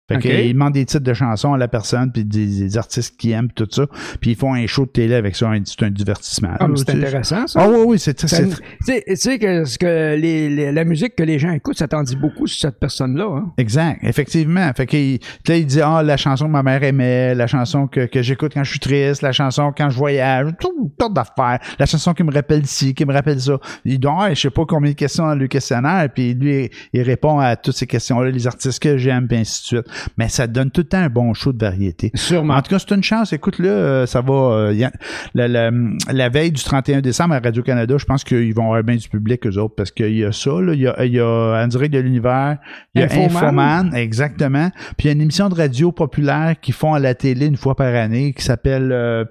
[0.09, 0.21] Fait Ok.
[0.21, 3.51] qu'ils demandent des titres de chansons à la personne, puis des, des artistes qui aiment,
[3.51, 3.85] tout ça.
[4.21, 5.51] Puis ils font un show de télé avec ça.
[5.65, 6.51] C'est un divertissement.
[6.59, 7.59] Ah, c'est intéressant, ça.
[7.61, 8.17] Ah oui, oui, c'est...
[8.21, 8.47] c'est-
[8.85, 12.03] Tu sais- que, ce que les, les- la musique que les gens écoutent, ça t'en
[12.03, 13.25] dit beaucoup sur cette personne-là.
[13.25, 13.51] Hein?
[13.57, 14.71] Exact, effectivement.
[14.75, 18.05] Fait qu'il là, il dit Ah, la chanson que ma mère aimait, la chanson que,
[18.05, 21.85] que j'écoute quand je suis triste, la chanson quand je voyage, tout sortes d'affaires, la
[21.85, 23.57] chanson qui me rappelle ci, qui me rappelle ça.
[23.83, 27.01] Il dit Ah, je sais pas combien de questions dans le questionnaire, puis lui, il
[27.01, 29.87] répond à toutes ces questions-là, les artistes que j'aime, puis ainsi de suite.
[30.17, 32.11] Mais ça donne tout le temps un bon show de variété.
[32.15, 32.55] Sûrement.
[32.55, 33.33] En tout cas, c'est une chance.
[33.33, 34.33] Écoute-le, euh, ça va.
[34.33, 34.91] euh, y a-
[35.33, 35.71] la, la-
[36.11, 39.45] la veille du 31 décembre à Radio-Canada, je pense qu'ils vont avoir bien du public,
[39.47, 41.67] eux autres, parce qu'il y a ça, là, il y a, il y a En
[41.67, 42.57] direct de l'univers,
[42.95, 43.25] il y a Infoman.
[43.35, 44.69] Infoman, exactement.
[44.97, 47.57] Puis il y a une émission de radio populaire qu'ils font à la télé une
[47.57, 49.25] fois par année qui s'appelle euh,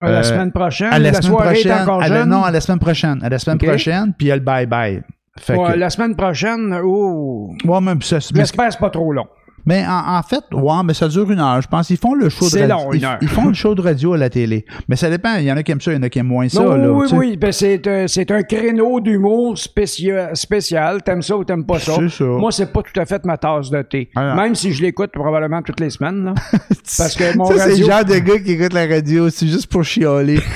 [0.00, 1.72] À la euh, semaine prochaine, à la, la, semaine soirée prochaine.
[1.72, 3.20] est encore à la- non, à la semaine prochaine.
[3.22, 5.02] À la semaine prochaine, puis il y a le bye-bye.
[5.48, 9.26] Ouais, La semaine prochaine, oh, ouais, même ça, mais j'espère que c'est pas trop long.
[9.66, 11.60] Mais en, en fait, ouais, mais ça dure une heure.
[11.62, 12.76] Je pense qu'ils font le show de C'est radio.
[12.86, 13.18] long, une ils, heure.
[13.20, 14.64] ils font le show de radio à la télé.
[14.88, 15.36] Mais ça dépend.
[15.36, 16.62] Il y en a qui aiment ça, il y en a qui aiment moins ça.
[16.62, 17.16] Non, là, oui, sais.
[17.16, 21.02] oui, ben c'est un, c'est un créneau d'humour spécial, spécial.
[21.02, 21.94] T'aimes ça ou t'aimes pas ça?
[21.98, 22.24] C'est ça.
[22.24, 24.08] Moi, c'est pas tout à fait ma tasse de thé.
[24.16, 24.34] Ah.
[24.34, 26.24] Même si je l'écoute probablement toutes les semaines.
[26.24, 26.34] Là.
[26.98, 27.86] Parce que mon ça, c'est le radio...
[27.86, 30.40] genre de gars qui écoute la radio, c'est juste pour chialer.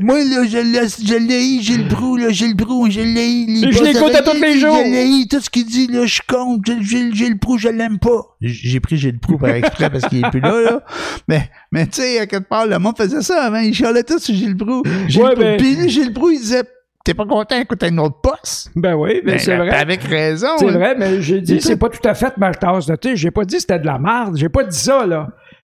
[0.00, 3.72] Moi, là, je l'ai, j'ai le brou, là, j'ai le brou, je l'ai.
[3.72, 4.76] Je l'écoute à tous les jours.
[4.76, 8.15] Je l'ai, tout ce qu'il dit, là, je compte, j'ai- le brou, je l'aime pas.
[8.40, 10.82] J'ai pris j'ai le brou par exprès parce qu'il est plus là, là.
[11.28, 14.18] Mais, mais tu sais, à quelque part, le monde faisait ça avant, il chialait tout
[14.18, 14.82] sur Gilles Brou.
[15.08, 16.62] Gilles Ouais, ben- Puis Gilles Brou, il disait,
[17.04, 18.70] t'es pas content, écoute un autre poste.
[18.76, 19.70] Ben oui, mais Ben, c'est vrai.
[19.70, 20.48] Avec raison.
[20.58, 20.72] C'est hein.
[20.72, 23.16] vrai, mais j'ai dit, c'est pas tout à fait ma tasse de thé.
[23.16, 24.36] J'ai pas dit que c'était de la merde.
[24.36, 25.28] J'ai pas dit ça, là.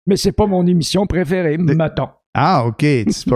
[0.05, 2.09] Mais c'est pas mon émission préférée, mettons.
[2.33, 2.77] Ah, OK.
[2.79, 3.29] Tu, tu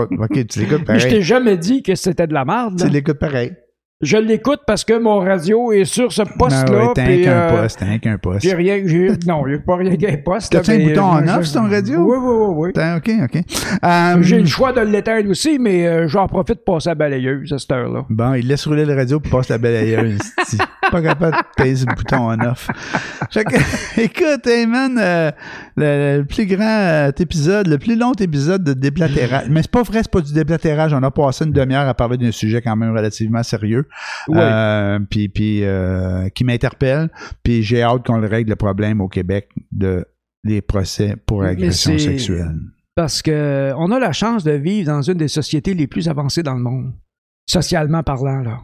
[0.60, 1.08] l'écoutes Mais je pareil.
[1.08, 2.80] t'ai jamais dit que c'était de la merde.
[2.80, 3.52] Tu l'écoutes pareil.
[4.00, 6.86] Je l'écoute parce que mon radio est sur ce poste-là.
[6.86, 8.42] ouais, t'as puis, rien qu'un euh, poste, t'as qu'un poste.
[8.42, 10.52] J'ai rien, j'ai, non, a pas rien qu'un poste.
[10.52, 11.98] T'as-tu un bouton en off sur ton radio?
[12.02, 12.94] Oui, oui, oui, oui.
[12.96, 13.42] OK, OK.
[13.84, 16.94] Euh, J'ai le choix de l'éteindre aussi, mais euh, j'en profite pour passer à la
[16.94, 18.06] balayeuse à cette heure-là.
[18.08, 20.20] Bon, il laisse rouler le radio puis passe la balayeuse.
[20.90, 22.68] Pas capable de peser le bouton en off.
[23.32, 25.30] Que, écoute, hey man, euh,
[25.76, 29.48] le, le plus grand euh, épisode, le plus long épisode de déblatérage.
[29.50, 30.92] Mais c'est pas vrai, c'est pas du déblatérage.
[30.94, 33.86] On a passé une demi-heure à parler d'un sujet quand même relativement sérieux.
[34.28, 34.38] Ouais.
[34.40, 37.10] Euh, puis, puis euh, qui m'interpelle.
[37.42, 40.04] Puis j'ai hâte qu'on le règle le problème au Québec de
[40.44, 42.56] les procès pour agression sexuelle.
[42.94, 46.42] Parce que on a la chance de vivre dans une des sociétés les plus avancées
[46.42, 46.92] dans le monde,
[47.46, 48.60] socialement parlant, là.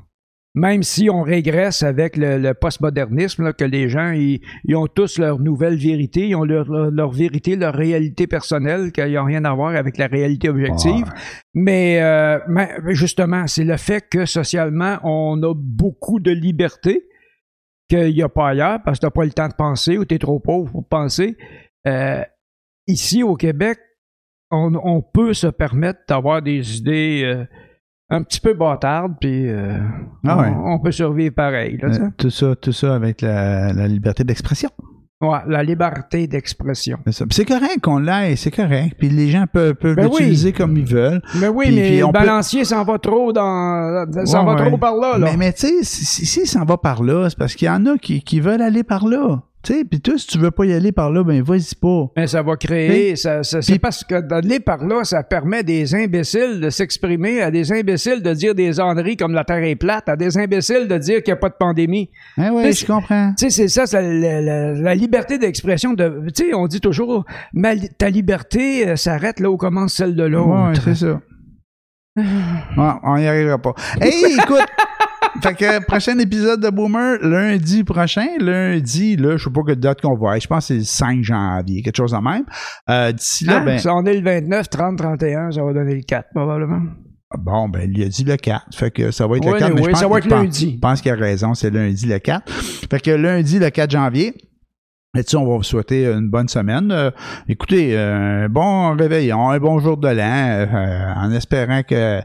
[0.57, 5.19] Même si on régresse avec le, le postmodernisme, que les gens, ils, ils ont tous
[5.19, 9.45] leur nouvelle vérité, ils ont leur, leur, leur vérité, leur réalité personnelle, qu'ils n'ont rien
[9.45, 11.07] à voir avec la réalité objective.
[11.55, 17.09] Mais, euh, mais justement, c'est le fait que socialement, on a beaucoup de liberté
[17.89, 20.05] qu'il n'y a pas ailleurs parce que tu n'as pas le temps de penser ou
[20.05, 21.37] tu es trop pauvre pour penser.
[21.87, 22.23] Euh,
[22.87, 23.79] ici, au Québec,
[24.53, 27.45] on, on peut se permettre d'avoir des idées euh,
[28.15, 29.79] un petit peu bâtardes, puis euh,
[30.27, 30.53] Ah on, ouais.
[30.65, 31.79] on peut survivre pareil.
[31.83, 34.71] là, Euh, tout ça, tout ça avec la, la liberté d'expression.
[35.21, 36.99] Ouais, la liberté d'expression.
[37.31, 38.97] C'est correct qu'on l'aille, c'est correct.
[38.99, 40.17] Puis les gens peuvent, peuvent Ben oui.
[40.19, 41.23] l'utiliser comme ils veulent.
[41.41, 44.05] Mais oui, Puis- mais puis le peut- balancier s'en va trop dans.
[44.27, 44.69] s'en Ouais, va ouais.
[44.69, 45.31] trop par là, là.
[45.31, 47.71] Mais, mais tu sais, si, si, si ça va par là, c'est parce qu'il y
[47.71, 49.41] en a qui, qui veulent aller par là.
[49.65, 52.07] Tu sais, puis toi, si tu veux pas y aller par là, ben vas-y pas.
[52.17, 55.95] Mais ça va créer, ça, ça- c'est parce que d'aller par là, ça permet des
[55.95, 60.09] imbéciles de s'exprimer, à des imbéciles de dire des âneries comme la Terre est plate,
[60.09, 62.11] à des imbéciles de dire qu'il n'y a pas de pandémie.
[62.37, 63.33] Ouais, Mais je comprends.
[63.39, 65.95] Tu sais, c'est ça, c'est la, la- la liberté d'expression.
[65.95, 70.15] De, tu sais, on dit toujours, Ma ta liberté euh, s'arrête là où commence celle
[70.15, 70.69] de l'autre.
[70.69, 71.21] Ouais, c'est ça.
[72.77, 73.75] On y arrivera pas.
[74.01, 74.63] Hey, écoute!
[75.43, 78.27] Fait que prochain épisode de Boomer, lundi prochain.
[78.41, 80.39] Lundi, là, je sais pas quelle date qu'on va.
[80.39, 82.45] Je pense que c'est le 5 janvier, quelque chose de même.
[82.89, 83.65] Euh, D'ici là, Hein?
[83.65, 83.79] ben.
[83.79, 86.83] Ça, on est le 29, 30, 31, ça va donner le 4, probablement.
[87.39, 88.67] Bon, ben, il a dit le 4.
[88.75, 89.75] Fait que ça va être le 4.
[89.75, 90.73] mais oui, je pense ça va être lundi.
[90.77, 92.53] Je pense qu'il a raison, c'est lundi le 4.
[92.91, 94.35] Fait que lundi le 4 janvier.
[95.15, 96.91] Là-dessus, on va vous souhaiter une bonne semaine.
[96.91, 97.11] Euh,
[97.49, 102.21] écoutez, euh, un bon réveillon, un bon jour de l'an, euh, en espérant que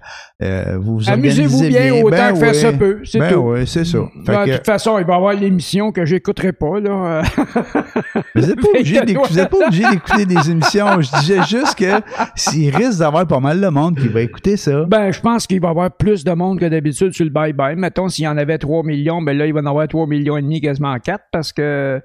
[0.78, 2.56] vous vous Amusez-vous bien, autant Ben que faire oui.
[2.56, 3.40] se peut, c'est Ben tout.
[3.40, 4.00] oui, c'est ça.
[4.26, 7.22] Ben, que- De toute façon, il va y avoir l'émission que j'écouterai pas, là.
[8.36, 11.02] Vous n'êtes pas, obligé d'écouter- des émissions.
[11.02, 12.02] Je disais juste que
[12.36, 14.86] s'il risque d'avoir pas mal de monde qui va écouter ça.
[14.86, 17.76] Ben, je pense qu'il va y avoir plus de monde que d'habitude sur le bye-bye.
[17.76, 20.08] Mettons, s'il y en avait 3 millions, ben là, il va y en avoir 3
[20.08, 22.02] millions et demi, quasiment 4, parce que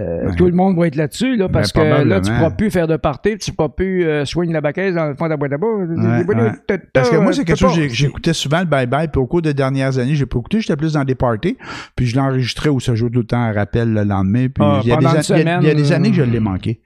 [0.00, 0.34] euh, Ouais.
[0.36, 2.36] tout le monde va être là-dessus, là, parce Ben, que là, tu probablement.
[2.38, 5.26] pourras plus faire de party, tu pourras plus euh, soigner la baquette dans le fond
[5.26, 5.66] de la boîte à bas.
[5.66, 6.78] Ouais, ouais.
[6.92, 9.54] Parce que moi, c'est quelque chose que j'écoutais souvent le bye-bye, puis au cours des
[9.54, 11.56] dernières années, j'ai pas écouté, j'étais plus dans des parties,
[11.96, 14.80] puis je l'enregistrais ou ça joue tout le temps à rappel le lendemain, puis Ah,
[14.82, 16.22] il, y a des, il y a- il y a semaine, des années que je
[16.22, 16.80] euh, l'ai manqué.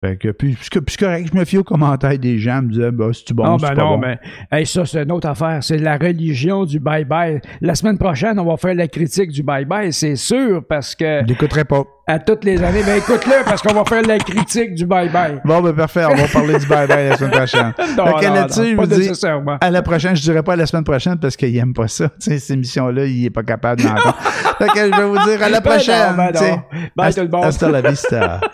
[0.00, 3.06] Fait que, puis, puis correct, je me fie aux commentaires des gens, me disaient, bah,
[3.12, 4.06] c'est-tu bon, c'est ben pas non, bon.
[4.06, 4.16] mais
[4.52, 5.58] hey, ça, c'est une autre affaire.
[5.60, 7.40] C'est la religion du bye-bye.
[7.60, 11.26] La semaine prochaine, on va faire la critique du bye-bye, c'est sûr, parce que Je
[11.26, 11.82] l'écouterai pas.
[12.06, 15.40] à toutes les années, ben écoute-le, parce qu'on va faire la critique du bye-bye.
[15.44, 17.72] Bon, ben parfait, on va parler du bye-bye la semaine prochaine.
[17.96, 19.58] Non, fait non, non, je pas vous dis, nécessairement.
[19.60, 22.08] à la prochaine, je dirais pas à la semaine prochaine parce qu'il aime pas ça.
[22.20, 24.16] Tu sais, cette émission-là, il est pas capable d'entendre.
[24.58, 26.16] fait que je vais vous dire à la Ben non, prochaine.
[26.16, 26.38] ben non.
[26.38, 26.60] sais.
[26.94, 27.44] Bye tout le monde.
[27.46, 28.40] Hasta la vista.